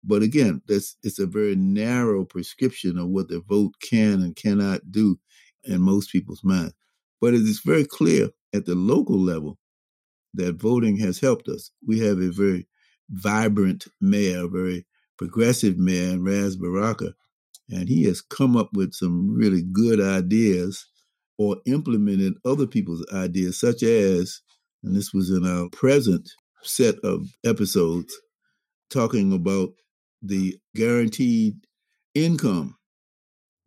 [0.05, 4.93] But again, that's it's a very narrow prescription of what the vote can and cannot
[4.93, 5.19] do
[5.65, 6.75] in most people's minds.
[7.21, 9.59] But it is very clear at the local level
[10.35, 11.71] that voting has helped us.
[11.87, 12.67] We have a very
[13.11, 14.87] vibrant mayor, a very
[15.19, 17.15] progressive mayor, Ras Baraka,
[17.69, 20.87] and he has come up with some really good ideas
[21.39, 24.41] or implemented other people's ideas, such as
[24.87, 26.31] and this was in our present
[26.63, 28.17] set of episodes
[28.89, 29.71] talking about
[30.23, 31.55] the guaranteed
[32.15, 32.77] income.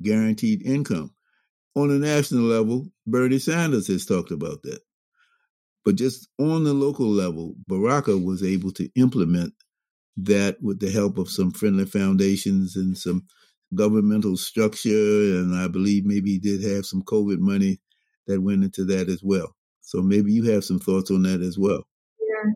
[0.02, 1.14] Guaranteed income.
[1.76, 4.80] On a national level, Bernie Sanders has talked about that.
[5.84, 9.54] But just on the local level, Baraka was able to implement
[10.18, 13.26] that with the help of some friendly foundations and some
[13.76, 14.90] governmental structure.
[14.90, 17.80] And I believe maybe he did have some COVID money
[18.28, 19.56] that went into that as well.
[19.90, 21.84] So maybe you have some thoughts on that as well.
[22.20, 22.52] Yeah.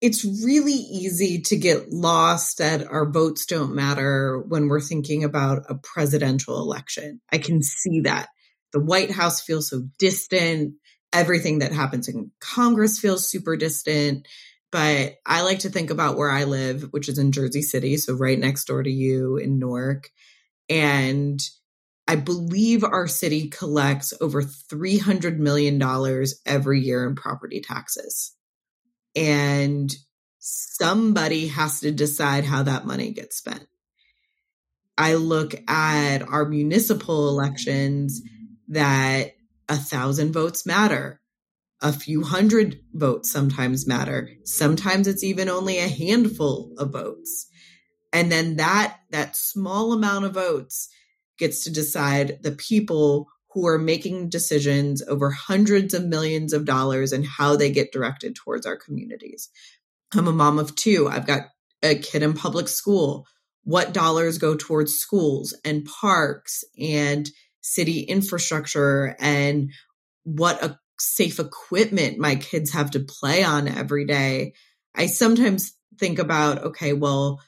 [0.00, 5.64] It's really easy to get lost that our votes don't matter when we're thinking about
[5.68, 7.20] a presidential election.
[7.30, 8.28] I can see that.
[8.72, 10.76] The White House feels so distant.
[11.12, 14.26] Everything that happens in Congress feels super distant.
[14.72, 18.14] But I like to think about where I live, which is in Jersey City, so
[18.14, 20.08] right next door to you in Newark.
[20.70, 21.38] And
[22.08, 25.82] I believe our city collects over $300 million
[26.46, 28.32] every year in property taxes.
[29.16, 29.92] And
[30.38, 33.66] somebody has to decide how that money gets spent.
[34.96, 38.22] I look at our municipal elections
[38.68, 39.32] that
[39.68, 41.20] a thousand votes matter.
[41.82, 44.30] A few hundred votes sometimes matter.
[44.44, 47.46] Sometimes it's even only a handful of votes.
[48.12, 50.88] And then that, that small amount of votes
[51.38, 57.12] gets to decide the people who are making decisions over hundreds of millions of dollars
[57.12, 59.48] and how they get directed towards our communities.
[60.14, 61.08] I'm a mom of two.
[61.08, 61.42] I've got
[61.82, 63.26] a kid in public school
[63.66, 67.28] what dollars go towards schools and parks and
[67.62, 69.72] city infrastructure and
[70.22, 74.52] what a safe equipment my kids have to play on every day.
[74.94, 77.42] I sometimes think about, okay, well,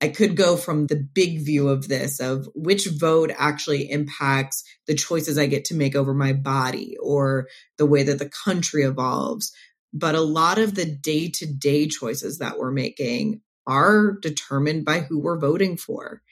[0.00, 4.94] I could go from the big view of this of which vote actually impacts the
[4.94, 9.52] choices I get to make over my body or the way that the country evolves.
[9.92, 15.00] But a lot of the day to day choices that we're making are determined by
[15.00, 16.22] who we're voting for.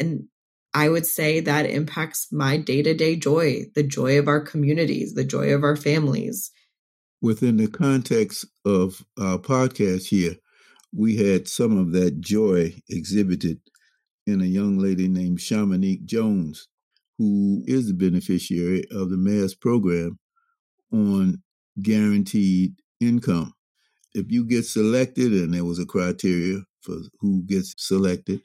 [0.00, 0.24] And
[0.74, 5.14] I would say that impacts my day to day joy, the joy of our communities,
[5.14, 6.50] the joy of our families.
[7.22, 10.36] Within the context of our podcast here,
[10.94, 13.60] we had some of that joy exhibited
[14.26, 16.68] in a young lady named Shamanique Jones,
[17.18, 20.18] who is the beneficiary of the mass program
[20.92, 21.42] on
[21.82, 23.52] guaranteed income
[24.16, 28.40] if you get selected, and there was a criteria for who gets selected,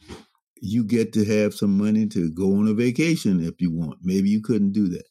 [0.62, 3.98] you get to have some money to go on a vacation if you want.
[4.04, 5.06] Maybe you couldn't do that.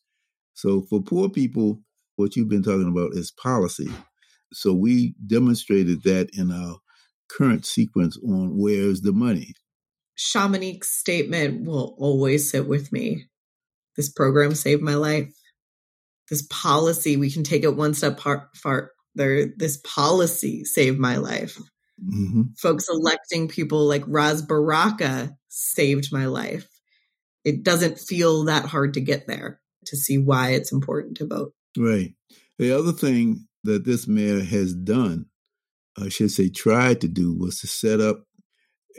[0.53, 1.81] So for poor people,
[2.17, 3.91] what you've been talking about is policy.
[4.53, 6.77] So we demonstrated that in our
[7.37, 9.55] current sequence on where's the money.
[10.17, 13.27] Shamanique's statement will always sit with me.
[13.97, 15.33] This program saved my life.
[16.29, 21.17] This policy, we can take it one step far, far there, this policy saved my
[21.17, 21.59] life.
[22.03, 22.43] Mm-hmm.
[22.57, 26.69] Folks electing people like Ras Baraka saved my life.
[27.45, 31.53] It doesn't feel that hard to get there to see why it's important to vote.
[31.77, 32.15] Right.
[32.59, 35.27] The other thing that this mayor has done,
[35.99, 38.25] I should say, tried to do, was to set up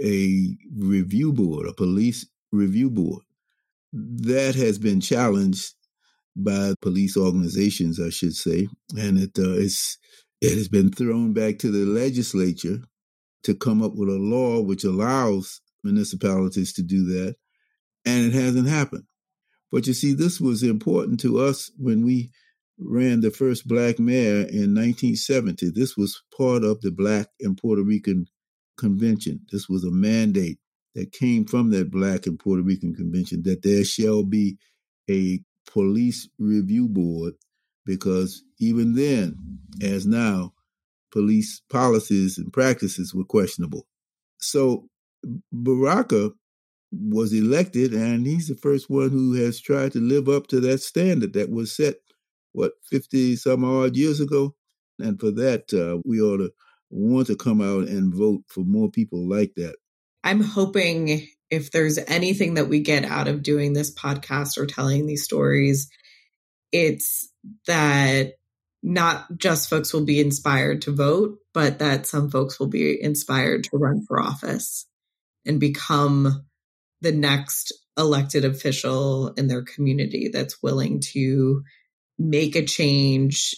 [0.01, 3.23] a review board, a police review board.
[3.93, 5.73] That has been challenged
[6.35, 8.67] by police organizations, I should say,
[8.97, 9.97] and it uh, is
[10.39, 12.79] it has been thrown back to the legislature
[13.43, 17.35] to come up with a law which allows municipalities to do that,
[18.05, 19.03] and it hasn't happened.
[19.71, 22.31] But you see, this was important to us when we
[22.81, 25.71] ran the first black mayor in 1970.
[25.71, 28.25] This was part of the Black and Puerto Rican
[28.77, 29.41] Convention.
[29.51, 30.57] This was a mandate
[30.95, 34.57] that came from that Black and Puerto Rican Convention that there shall be
[35.09, 35.39] a
[35.71, 37.33] police review board
[37.85, 39.35] because even then,
[39.81, 40.53] as now,
[41.11, 43.87] police policies and practices were questionable.
[44.39, 44.87] So
[45.51, 46.31] Baraka
[46.91, 50.81] was elected, and he's the first one who has tried to live up to that
[50.81, 51.95] standard that was set,
[52.53, 54.55] what, 50 some odd years ago?
[54.99, 56.51] And for that, uh, we ought to
[56.89, 59.75] want to come out and vote for more people like that.
[60.23, 65.05] I'm hoping if there's anything that we get out of doing this podcast or telling
[65.05, 65.89] these stories,
[66.71, 67.29] it's
[67.67, 68.33] that
[68.83, 73.63] not just folks will be inspired to vote, but that some folks will be inspired
[73.65, 74.87] to run for office
[75.45, 76.45] and become
[77.01, 81.63] the next elected official in their community that's willing to
[82.29, 83.55] make a change,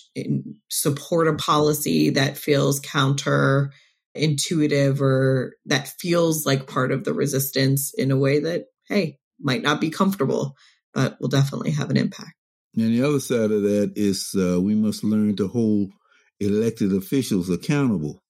[0.70, 3.72] support a policy that feels counter
[4.16, 9.62] intuitive or that feels like part of the resistance in a way that, hey, might
[9.64, 10.56] not be comfortable,
[10.94, 12.34] but will definitely have an impact.
[12.76, 15.92] And the other side of that is uh, we must learn to hold
[16.40, 18.24] elected officials accountable,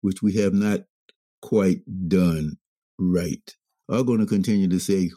[0.00, 0.80] which we have not
[1.40, 2.56] quite done
[2.98, 3.54] right.
[3.88, 5.10] I'm going to continue to say,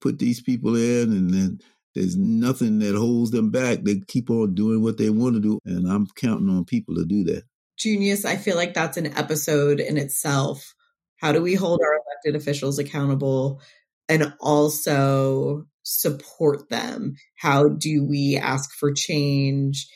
[0.00, 1.60] put these people in, and then
[1.94, 3.80] there's nothing that holds them back.
[3.82, 7.04] They keep on doing what they want to do, and I'm counting on people to
[7.04, 7.44] do that.
[7.78, 10.74] Junius, I feel like that's an episode in itself.
[11.16, 13.60] How do we hold our elected officials accountable
[14.08, 17.14] and also support them?
[17.36, 19.88] How do we ask for change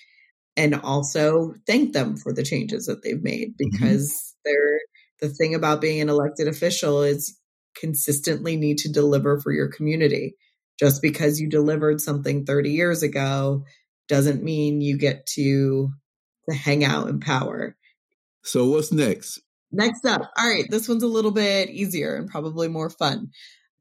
[0.56, 3.50] and also thank them for the changes that they've made?
[3.50, 3.70] Mm-hmm.
[3.70, 4.50] Because mm-hmm.
[4.50, 4.80] they're
[5.20, 7.38] the thing about being an elected official is
[7.76, 10.36] consistently need to deliver for your community.
[10.78, 13.64] Just because you delivered something 30 years ago
[14.08, 15.90] doesn't mean you get to
[16.48, 17.76] to hang out in power.
[18.42, 19.40] So what's next?
[19.72, 20.30] Next up.
[20.36, 23.30] All right, this one's a little bit easier and probably more fun.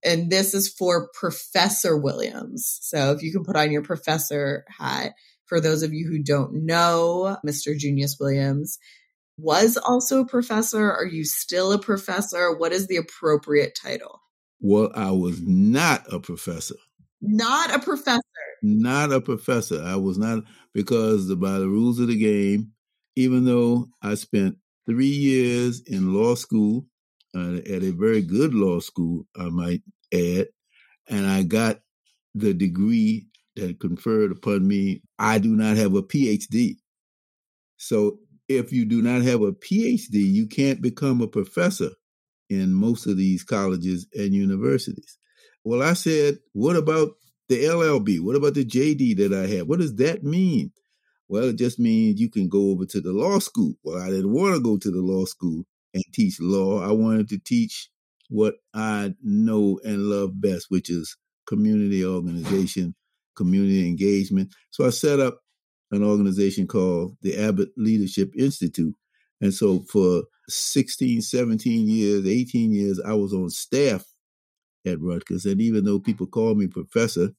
[0.03, 2.79] And this is for Professor Williams.
[2.81, 5.13] So if you can put on your professor hat,
[5.45, 7.77] for those of you who don't know, Mr.
[7.77, 8.79] Junius Williams
[9.37, 10.91] was also a professor.
[10.91, 12.55] Are you still a professor?
[12.55, 14.21] What is the appropriate title?
[14.63, 16.75] Well, I was not a professor.
[17.21, 18.21] Not a professor.
[18.61, 19.83] Not a professor.
[19.83, 22.71] I was not because by the rules of the game,
[23.17, 24.55] even though I spent
[24.85, 26.85] three years in law school
[27.35, 29.81] uh, at a very good law school, I might
[30.13, 30.47] add,
[31.09, 31.81] and I got
[32.33, 35.01] the degree that conferred upon me.
[35.19, 36.77] I do not have a PhD.
[37.75, 41.89] So if you do not have a PhD, you can't become a professor
[42.53, 45.17] in most of these colleges and universities.
[45.63, 47.11] Well, I said, what about
[47.49, 48.21] the LLB?
[48.21, 49.67] What about the JD that I have?
[49.67, 50.71] What does that mean?
[51.27, 53.73] Well, it just means you can go over to the law school.
[53.83, 56.81] Well, I didn't want to go to the law school and teach law.
[56.87, 57.89] I wanted to teach
[58.29, 61.15] what I know and love best, which is
[61.47, 62.95] community organization,
[63.35, 64.53] community engagement.
[64.71, 65.39] So I set up
[65.91, 68.95] an organization called the Abbott Leadership Institute.
[69.41, 74.05] And so for 16, 17 years, 18 years, I was on staff
[74.85, 75.45] at Rutgers.
[75.45, 77.29] And even though people call me professor,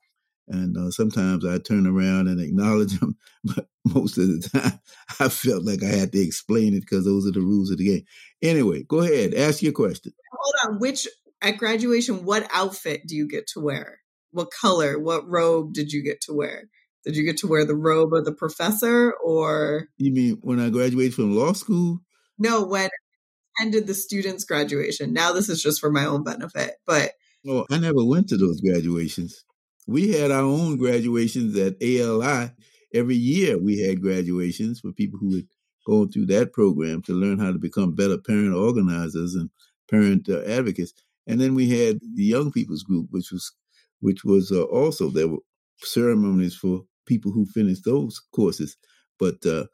[0.48, 4.80] and uh, sometimes I turn around and acknowledge them, but most of the time
[5.20, 7.86] I felt like I had to explain it because those are the rules of the
[7.86, 8.04] game.
[8.42, 10.12] Anyway, go ahead, ask your question.
[10.32, 10.80] Hold on.
[10.80, 11.08] Which,
[11.42, 14.00] at graduation, what outfit do you get to wear?
[14.32, 16.64] What color, what robe did you get to wear?
[17.04, 19.88] Did you get to wear the robe of the professor or?
[19.98, 22.00] You mean when I graduated from law school?
[22.38, 25.12] No, when I attended the students' graduation.
[25.12, 27.12] Now this is just for my own benefit, but.
[27.46, 29.44] Oh, I never went to those graduations.
[29.86, 32.50] We had our own graduations at ALI.
[32.94, 35.46] Every year we had graduations for people who had
[35.86, 39.50] gone through that program to learn how to become better parent organizers and
[39.90, 40.94] parent uh, advocates.
[41.26, 43.52] And then we had the young people's group, which was
[44.00, 45.38] which was uh, also there were
[45.78, 48.76] ceremonies for people who finished those courses.
[49.18, 49.64] But uh,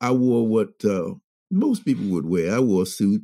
[0.00, 1.14] I wore what uh,
[1.50, 2.54] most people would wear.
[2.54, 3.22] I wore a suit,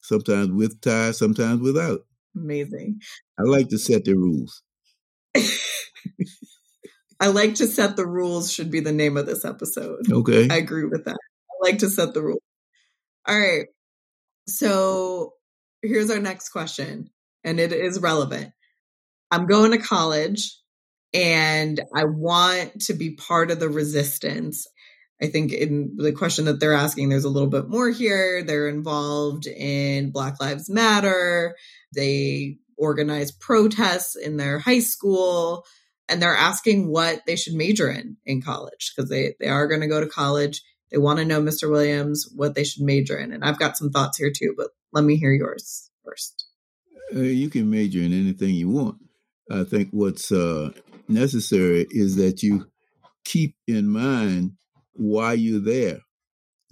[0.00, 2.00] sometimes with tie, sometimes without.
[2.34, 3.00] Amazing.
[3.38, 4.62] I like to set the rules.
[7.18, 10.10] I like to set the rules should be the name of this episode.
[10.10, 10.48] Okay.
[10.50, 11.16] I agree with that.
[11.16, 12.42] I like to set the rules.
[13.26, 13.66] All right.
[14.46, 15.32] So
[15.82, 17.10] here's our next question,
[17.42, 18.52] and it is relevant.
[19.30, 20.60] I'm going to college
[21.12, 24.66] and I want to be part of the resistance.
[25.20, 28.42] I think in the question that they're asking, there's a little bit more here.
[28.42, 31.56] They're involved in Black Lives Matter.
[31.94, 35.64] They organize protests in their high school
[36.08, 39.80] and they're asking what they should major in in college because they, they are going
[39.80, 40.62] to go to college.
[40.90, 41.70] They want to know, Mr.
[41.70, 43.32] Williams, what they should major in.
[43.32, 46.46] And I've got some thoughts here too, but let me hear yours first.
[47.14, 48.98] Uh, you can major in anything you want.
[49.50, 50.70] I think what's uh,
[51.08, 52.66] necessary is that you
[53.24, 54.52] keep in mind
[54.96, 56.00] why you're there.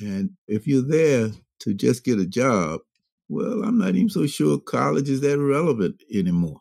[0.00, 2.80] And if you're there to just get a job,
[3.28, 6.60] well, I'm not even so sure college is that relevant anymore.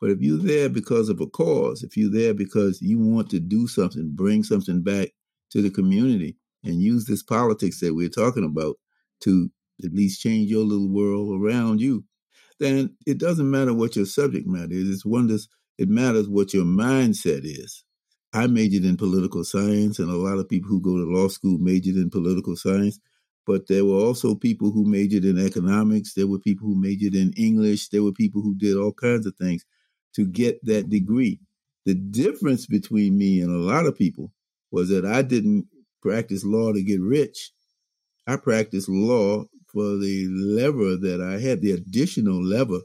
[0.00, 3.40] But if you're there because of a cause, if you're there because you want to
[3.40, 5.10] do something, bring something back
[5.50, 8.76] to the community, and use this politics that we're talking about
[9.20, 9.50] to
[9.84, 12.04] at least change your little world around you,
[12.58, 14.88] then it doesn't matter what your subject matter is.
[14.88, 15.48] It's wonders
[15.78, 17.84] it matters what your mindset is.
[18.32, 21.58] I majored in political science, and a lot of people who go to law school
[21.58, 22.98] majored in political science.
[23.46, 26.14] But there were also people who majored in economics.
[26.14, 27.88] There were people who majored in English.
[27.88, 29.64] There were people who did all kinds of things
[30.14, 31.40] to get that degree.
[31.86, 34.32] The difference between me and a lot of people
[34.70, 35.66] was that I didn't
[36.02, 37.50] practice law to get rich.
[38.26, 42.80] I practiced law for the lever that I had, the additional lever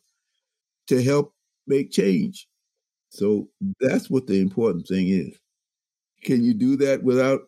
[0.88, 1.34] to help
[1.68, 2.48] make change.
[3.16, 3.50] So
[3.80, 5.38] that's what the important thing is.
[6.24, 7.42] Can you do that without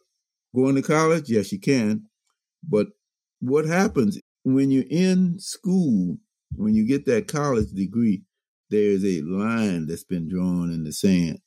[0.56, 1.30] going to college?
[1.30, 2.06] Yes, you can.
[2.68, 2.88] But
[3.40, 6.18] what happens when you're in school,
[6.56, 8.24] when you get that college degree,
[8.70, 11.40] there's a line that's been drawn in the sand.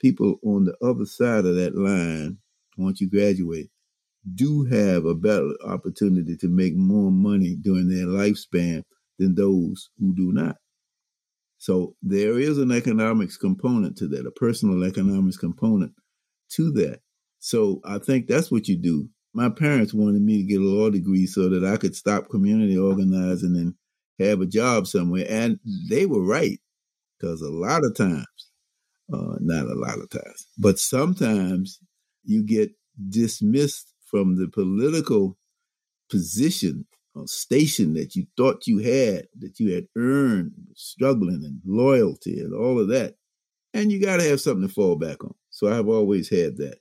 [0.00, 2.38] People on the other side of that line,
[2.76, 3.70] once you graduate,
[4.34, 8.84] do have a better opportunity to make more money during their lifespan
[9.18, 10.58] than those who do not.
[11.58, 15.92] So there is an economics component to that, a personal economics component
[16.52, 17.00] to that.
[17.40, 19.08] So I think that's what you do.
[19.34, 22.76] My parents wanted me to get a law degree so that I could stop community
[22.76, 23.74] organizing and
[24.18, 25.26] have a job somewhere.
[25.28, 26.58] And they were right
[27.18, 28.26] because a lot of times,
[29.12, 31.80] uh, not a lot of times, but sometimes
[32.24, 32.70] you get
[33.08, 35.36] dismissed from the political
[36.10, 36.86] position
[37.26, 42.80] station that you thought you had, that you had earned, struggling and loyalty and all
[42.80, 43.16] of that.
[43.74, 45.34] And you got to have something to fall back on.
[45.50, 46.78] So I've always had that.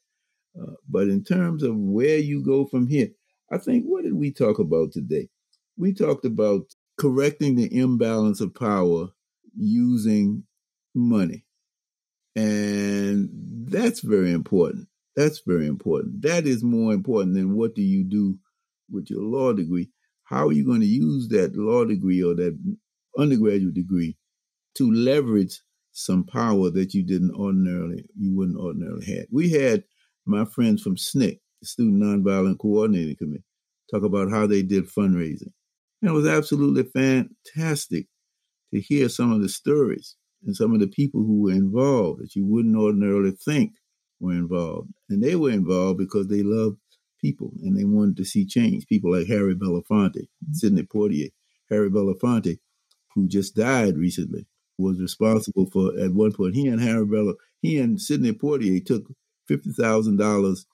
[0.60, 3.10] Uh, but in terms of where you go from here,
[3.52, 5.30] I think what did we talk about today?
[5.78, 6.62] We talked about
[6.98, 9.10] correcting the imbalance of power
[9.56, 10.44] using
[10.96, 11.46] money.
[12.36, 13.30] And
[13.70, 14.88] that's very important.
[15.16, 16.22] That's very important.
[16.22, 18.38] That is more important than what do you do
[18.92, 19.90] with your law degree.
[20.28, 22.58] How are you going to use that law degree or that
[23.18, 24.18] undergraduate degree
[24.76, 25.62] to leverage
[25.94, 29.28] some power that you didn't ordinarily, you wouldn't ordinarily have?
[29.32, 29.86] We had
[30.26, 33.46] my friends from SNCC, the Student Nonviolent Coordinating Committee,
[33.90, 35.54] talk about how they did fundraising.
[36.02, 38.08] And it was absolutely fantastic
[38.74, 40.16] to hear some of the stories
[40.46, 43.72] and some of the people who were involved that you wouldn't ordinarily think
[44.20, 44.90] were involved.
[45.10, 46.78] And they were involved because they loved
[47.28, 48.88] people and they wanted to see change.
[48.88, 50.54] People like Harry Belafonte, mm-hmm.
[50.54, 51.32] Sidney Poitier.
[51.70, 52.60] Harry Belafonte,
[53.14, 54.48] who just died recently,
[54.78, 59.04] was responsible for at one point he and Harry Bella he and Sidney Poitier took
[59.48, 60.66] fifty thousand dollars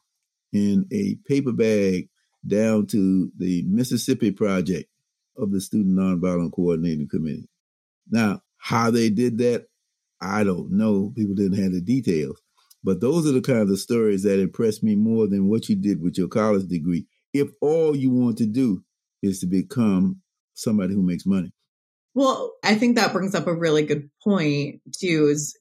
[0.51, 2.09] in a paper bag
[2.45, 4.89] down to the Mississippi project
[5.37, 7.49] of the Student Nonviolent Coordinating Committee.
[8.11, 9.65] Now, how they did that,
[10.21, 11.11] I don't know.
[11.15, 12.39] People didn't have the details.
[12.83, 16.01] But those are the kinds of stories that impress me more than what you did
[16.01, 17.05] with your college degree.
[17.33, 18.83] If all you want to do
[19.21, 20.21] is to become
[20.53, 21.53] somebody who makes money.
[22.13, 25.57] Well, I think that brings up a really good point too is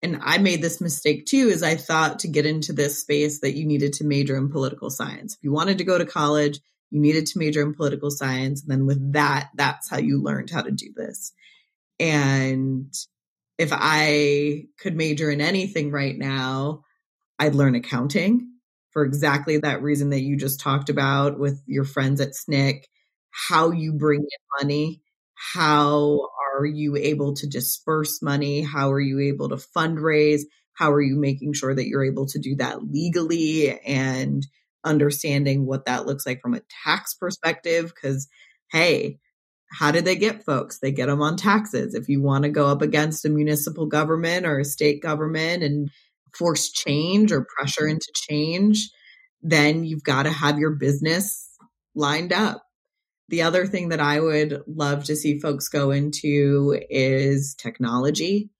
[0.00, 3.56] and I made this mistake too is I thought to get into this space that
[3.56, 5.34] you needed to major in political science.
[5.34, 8.70] If you wanted to go to college, you needed to major in political science and
[8.70, 11.32] then with that that's how you learned how to do this.
[12.00, 12.92] And
[13.58, 16.84] if I could major in anything right now,
[17.38, 18.52] I'd learn accounting
[18.92, 22.82] for exactly that reason that you just talked about with your friends at SNCC,
[23.30, 25.02] how you bring in money,
[25.34, 30.42] how are you able to disperse money, how are you able to fundraise,
[30.72, 34.46] how are you making sure that you're able to do that legally and
[34.84, 38.28] understanding what that looks like from a tax perspective because
[38.70, 39.18] hey,
[39.70, 40.78] how did they get folks?
[40.78, 41.94] They get them on taxes.
[41.94, 45.90] If you want to go up against a municipal government or a state government and
[46.36, 47.92] force change or pressure mm-hmm.
[47.92, 48.90] into change,
[49.42, 51.48] then you've got to have your business
[51.94, 52.62] lined up.
[53.28, 58.50] The other thing that I would love to see folks go into is technology.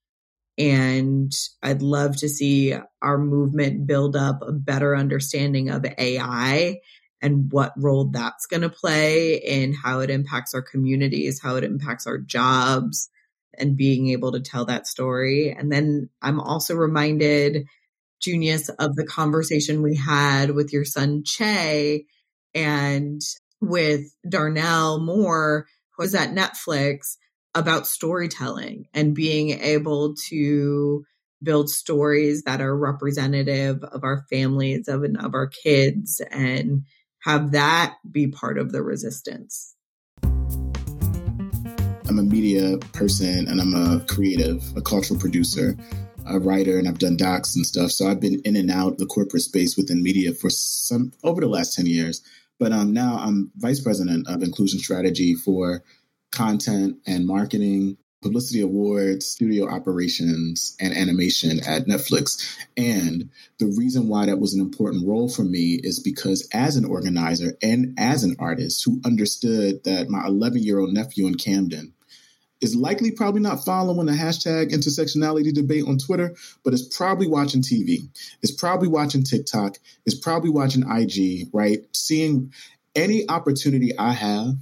[0.58, 1.32] And
[1.62, 6.80] I'd love to see our movement build up a better understanding of AI
[7.20, 11.64] and what role that's going to play in how it impacts our communities, how it
[11.64, 13.10] impacts our jobs,
[13.56, 15.50] and being able to tell that story.
[15.50, 17.66] And then I'm also reminded,
[18.20, 22.04] Junius, of the conversation we had with your son, Che,
[22.54, 23.20] and
[23.60, 25.66] with Darnell Moore,
[25.96, 27.16] who was at Netflix,
[27.54, 31.04] about storytelling and being able to
[31.42, 36.84] build stories that are representative of our families, of, and of our kids, and
[37.20, 39.74] have that be part of the resistance?
[42.08, 45.76] I'm a media person and I'm a creative, a cultural producer,
[46.26, 47.90] a writer, and I've done docs and stuff.
[47.90, 51.48] So I've been in and out the corporate space within media for some over the
[51.48, 52.22] last 10 years.
[52.58, 55.82] But um, now I'm vice president of inclusion strategy for
[56.32, 62.56] content and marketing publicity awards, studio operations, and animation at Netflix.
[62.76, 66.84] And the reason why that was an important role for me is because as an
[66.84, 71.92] organizer and as an artist who understood that my 11 year old nephew in Camden
[72.60, 77.62] is likely probably not following the hashtag intersectionality debate on Twitter, but is probably watching
[77.62, 78.08] TV,
[78.42, 81.84] is probably watching TikTok, is probably watching IG, right?
[81.94, 82.52] Seeing
[82.96, 84.56] any opportunity I have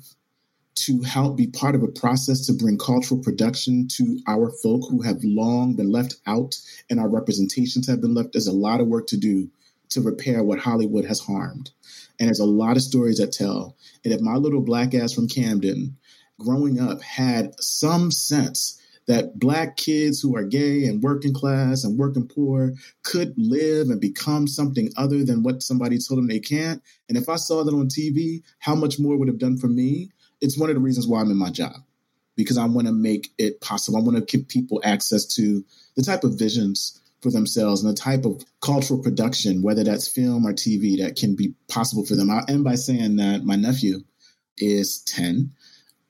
[0.76, 5.02] to help be part of a process to bring cultural production to our folk who
[5.02, 6.56] have long been left out
[6.90, 8.32] and our representations have been left.
[8.32, 9.50] There's a lot of work to do
[9.90, 11.70] to repair what Hollywood has harmed.
[12.18, 13.76] And there's a lot of stories that tell.
[14.04, 15.96] And if my little black ass from Camden
[16.38, 21.98] growing up had some sense that black kids who are gay and working class and
[21.98, 22.74] working poor
[23.04, 26.82] could live and become something other than what somebody told them they can't.
[27.08, 30.10] And if I saw that on TV, how much more would have done for me
[30.40, 31.74] it's one of the reasons why I'm in my job
[32.36, 33.98] because I want to make it possible.
[33.98, 35.64] I want to give people access to
[35.96, 40.46] the type of visions for themselves and the type of cultural production, whether that's film
[40.46, 42.30] or TV, that can be possible for them.
[42.30, 44.00] I'll end by saying that my nephew
[44.58, 45.52] is 10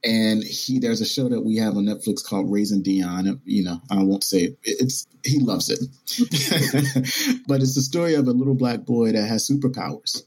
[0.04, 3.40] and he there's a show that we have on Netflix called Raising Dion.
[3.44, 4.58] You know, I won't say it.
[4.62, 5.80] it's he loves it,
[7.48, 10.22] but it's the story of a little black boy that has superpowers,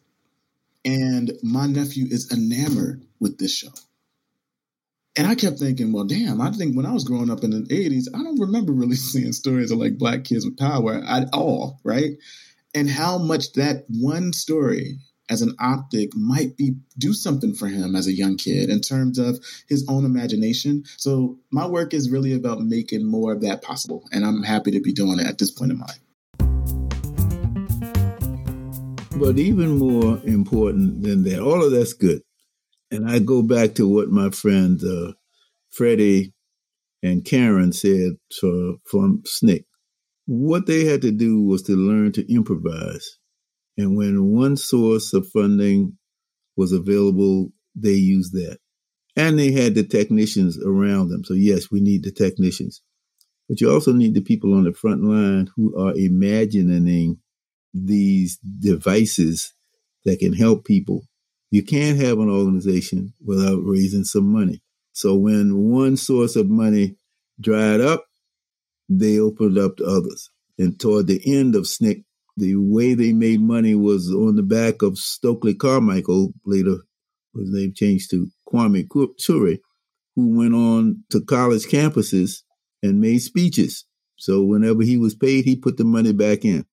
[0.84, 3.70] and my nephew is enamored with this show.
[5.20, 7.64] And I kept thinking, well, damn, I think when I was growing up in the
[7.64, 11.82] 80s, I don't remember really seeing stories of like black kids with power at all,
[11.84, 12.12] right?
[12.74, 15.00] And how much that one story
[15.30, 19.20] as an optic might be do something for him as a young kid in terms
[19.20, 20.86] of his own imagination.
[20.96, 24.80] So my work is really about making more of that possible, and I'm happy to
[24.80, 26.00] be doing it at this point in my life.
[29.18, 32.22] But even more important than that, all of that's good.
[32.92, 35.14] And I go back to what my friend uh,
[35.70, 36.34] Freddie
[37.04, 39.66] and Karen said for, from SNCC.
[40.26, 43.18] What they had to do was to learn to improvise.
[43.78, 45.98] And when one source of funding
[46.56, 48.60] was available, they used that.
[49.16, 51.24] And they had the technicians around them.
[51.24, 52.82] So, yes, we need the technicians.
[53.48, 57.18] But you also need the people on the front line who are imagining
[57.74, 59.54] these devices
[60.06, 61.04] that can help people.
[61.52, 64.62] You can't have an organization without raising some money.
[64.94, 66.98] So when one source of money
[67.40, 68.06] dried up,
[68.88, 70.30] they opened up to others.
[70.58, 72.04] And toward the end of SNCC,
[72.38, 76.78] the way they made money was on the back of Stokely Carmichael, later
[77.36, 78.88] his name changed to Kwame
[79.20, 79.58] Ture,
[80.16, 82.42] who went on to college campuses
[82.82, 83.86] and made speeches.
[84.18, 86.66] So whenever he was paid, he put the money back in.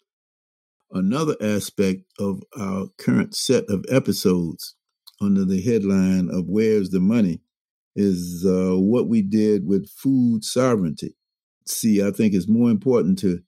[0.93, 4.77] Another aspect of our current set of episodes
[5.21, 7.41] under the headline of Where's the Money
[7.97, 11.17] is uh, what we did with food sovereignty.
[11.67, 13.41] See, I think it's more important to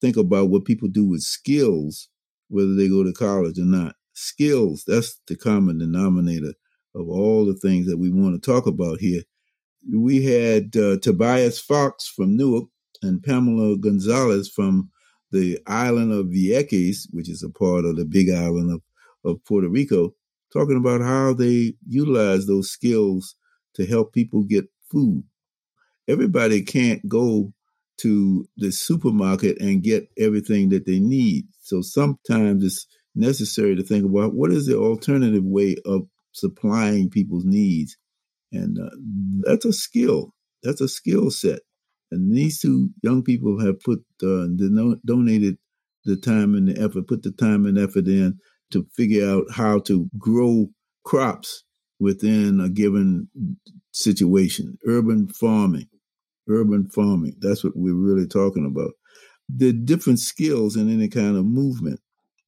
[0.00, 2.08] think about what people do with skills,
[2.48, 3.96] whether they go to college or not.
[4.12, 6.54] Skills, that's the common denominator
[6.94, 9.22] of all the things that we want to talk about here.
[9.92, 12.66] We had uh, Tobias Fox from Newark
[13.02, 14.90] and Pamela Gonzalez from
[15.34, 18.82] the island of Vieques, which is a part of the big island of,
[19.30, 20.14] of Puerto Rico,
[20.52, 23.34] talking about how they utilize those skills
[23.74, 25.24] to help people get food.
[26.08, 27.52] Everybody can't go
[27.98, 31.46] to the supermarket and get everything that they need.
[31.60, 37.44] So sometimes it's necessary to think about what is the alternative way of supplying people's
[37.44, 37.96] needs.
[38.52, 38.90] And uh,
[39.42, 40.34] that's a skill.
[40.62, 41.60] That's a skill set.
[42.14, 44.46] And these two young people have put uh,
[45.04, 45.58] donated
[46.04, 48.38] the time and the effort, put the time and effort in
[48.70, 50.68] to figure out how to grow
[51.04, 51.64] crops
[51.98, 53.28] within a given
[53.92, 54.78] situation.
[54.86, 55.88] Urban farming,
[56.48, 57.34] urban farming.
[57.40, 58.92] That's what we're really talking about.
[59.48, 62.00] The different skills in any kind of movement.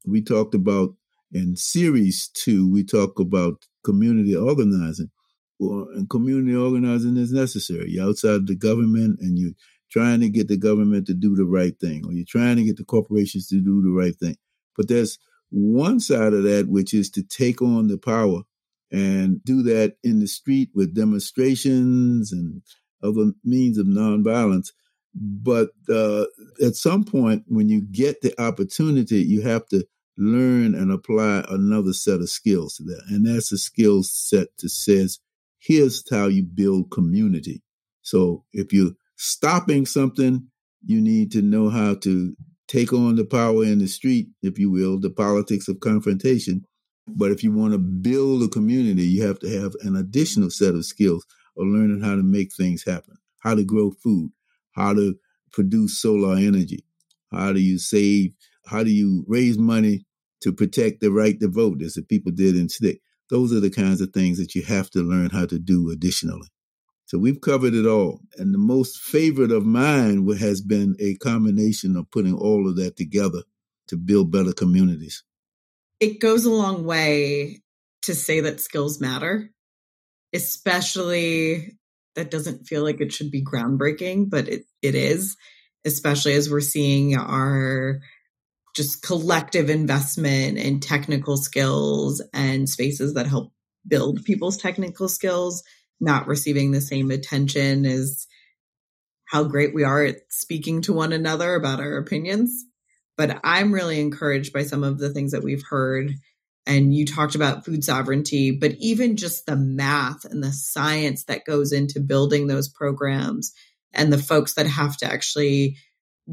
[0.07, 0.95] We talked about
[1.33, 5.11] in series two, we talk about community organizing.
[5.59, 7.91] Well, and community organizing is necessary.
[7.91, 9.55] You're outside the government and you're
[9.91, 12.77] trying to get the government to do the right thing, or you're trying to get
[12.77, 14.37] the corporations to do the right thing.
[14.77, 15.19] But there's
[15.51, 18.43] one side of that, which is to take on the power
[18.91, 22.63] and do that in the street with demonstrations and
[23.03, 24.73] other means of nonviolence.
[25.15, 26.27] But uh,
[26.63, 29.87] at some point, when you get the opportunity, you have to
[30.19, 33.03] learn and apply another set of skills to that.
[33.09, 35.19] And that's a skill set that says,
[35.67, 37.63] here's how you build community.
[38.03, 40.47] So if you're stopping something,
[40.85, 42.35] you need to know how to
[42.69, 46.65] take on the power in the street, if you will, the politics of confrontation.
[47.09, 50.75] But if you want to build a community, you have to have an additional set
[50.75, 51.25] of skills
[51.57, 54.31] of learning how to make things happen, how to grow food,
[54.73, 55.17] how to
[55.53, 56.85] produce solar energy,
[57.33, 58.33] how do you save,
[58.67, 60.05] how do you raise money
[60.43, 63.01] to protect the right to vote, as the people did in SNCC.
[63.31, 66.49] Those are the kinds of things that you have to learn how to do additionally.
[67.07, 68.21] So we've covered it all.
[68.37, 72.97] And the most favorite of mine has been a combination of putting all of that
[72.97, 73.43] together
[73.89, 75.23] to build better communities.
[76.01, 77.63] It goes a long way
[78.03, 79.51] to say that skills matter
[80.37, 81.79] especially
[82.15, 85.37] that doesn't feel like it should be groundbreaking, but it, it is,
[85.85, 88.01] especially as we're seeing our
[88.77, 93.51] just collective investment in technical skills and spaces that help
[93.89, 95.63] build people's technical skills
[95.99, 98.27] not receiving the same attention as
[99.25, 102.67] how great we are at speaking to one another about our opinions.
[103.17, 106.13] But I'm really encouraged by some of the things that we've heard
[106.67, 111.45] and you talked about food sovereignty, but even just the math and the science that
[111.47, 113.53] goes into building those programs
[113.95, 115.79] and the folks that have to actually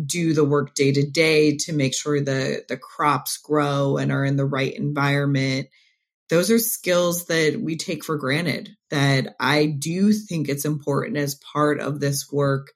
[0.06, 4.26] do the work day to day to make sure the the crops grow and are
[4.26, 5.68] in the right environment.
[6.30, 11.36] Those are skills that we take for granted that i do think it's important as
[11.36, 12.72] part of this work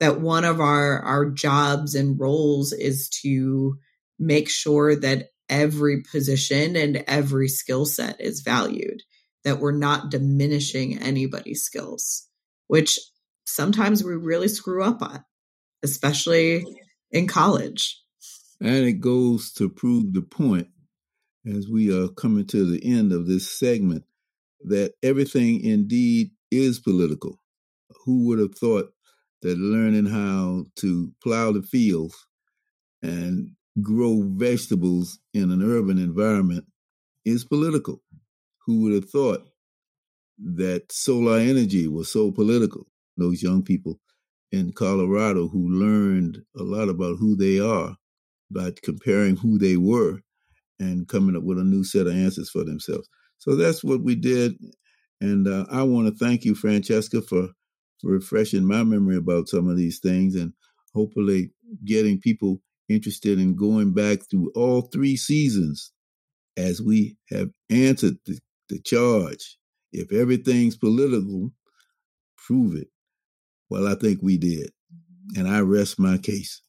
[0.00, 3.78] that one of our our jobs and roles is to
[4.18, 9.02] make sure that every position and every skill set is valued,
[9.44, 12.26] that we're not diminishing anybody's skills,
[12.66, 12.98] which
[13.46, 15.24] sometimes we really screw up on,
[15.82, 16.64] especially
[17.10, 18.02] in college.
[18.60, 20.68] And it goes to prove the point
[21.46, 24.04] as we are coming to the end of this segment
[24.64, 27.40] that everything indeed is political.
[28.04, 28.92] Who would have thought
[29.42, 32.26] that learning how to plow the fields
[33.02, 36.64] and grow vegetables in an urban environment
[37.24, 38.02] is political?
[38.66, 39.48] Who would have thought
[40.38, 42.86] that solar energy was so political?
[43.16, 44.00] Those young people
[44.52, 47.96] in Colorado who learned a lot about who they are
[48.50, 50.20] by comparing who they were
[50.80, 53.08] and coming up with a new set of answers for themselves.
[53.38, 54.54] So that's what we did.
[55.20, 57.48] And uh, I want to thank you, Francesca, for,
[58.00, 60.52] for refreshing my memory about some of these things and
[60.94, 61.50] hopefully
[61.84, 65.92] getting people interested in going back through all three seasons
[66.56, 68.38] as we have answered the,
[68.68, 69.58] the charge.
[69.92, 71.52] If everything's political,
[72.36, 72.88] prove it.
[73.70, 74.70] Well, I think we did.
[75.36, 76.62] And I rest my case.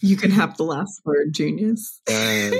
[0.00, 2.00] you can have the last word, Junius.
[2.08, 2.58] I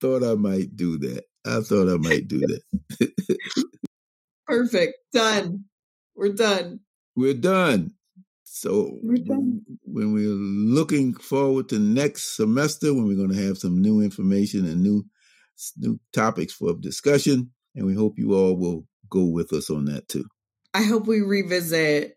[0.00, 1.24] thought I might do that.
[1.46, 2.60] I thought I might do that.
[4.46, 4.94] Perfect.
[5.12, 5.64] Done.
[6.14, 6.80] We're done.
[7.14, 7.92] We're done.
[8.44, 9.62] So we're done.
[9.82, 14.66] when we're looking forward to next semester, when we're going to have some new information
[14.66, 15.04] and new
[15.78, 20.08] new topics for discussion, and we hope you all will go with us on that
[20.08, 20.24] too.
[20.74, 22.16] I hope we revisit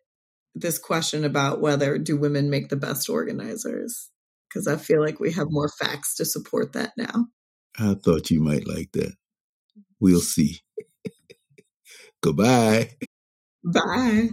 [0.56, 4.10] this question about whether do women make the best organizers
[4.50, 7.28] because I feel like we have more facts to support that now.
[7.78, 9.14] I thought you might like that.
[10.00, 10.60] We'll see.
[12.22, 12.92] Goodbye.
[13.64, 14.30] Bye.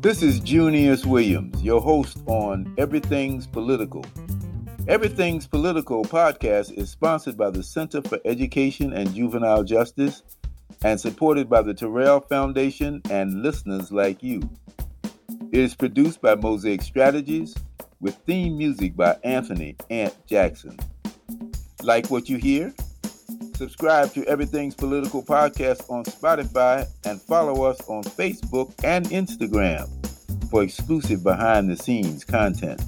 [0.00, 4.04] This is Junius Williams, your host on Everything's Political.
[4.86, 10.22] Everything's Political podcast is sponsored by the Center for Education and Juvenile Justice
[10.86, 14.40] and supported by the Terrell Foundation and listeners like you.
[15.50, 17.56] It is produced by Mosaic Strategies
[18.00, 20.78] with theme music by Anthony Ant Jackson.
[21.82, 22.72] Like what you hear?
[23.56, 29.88] Subscribe to Everything's Political Podcast on Spotify and follow us on Facebook and Instagram
[30.50, 32.80] for exclusive behind the scenes content.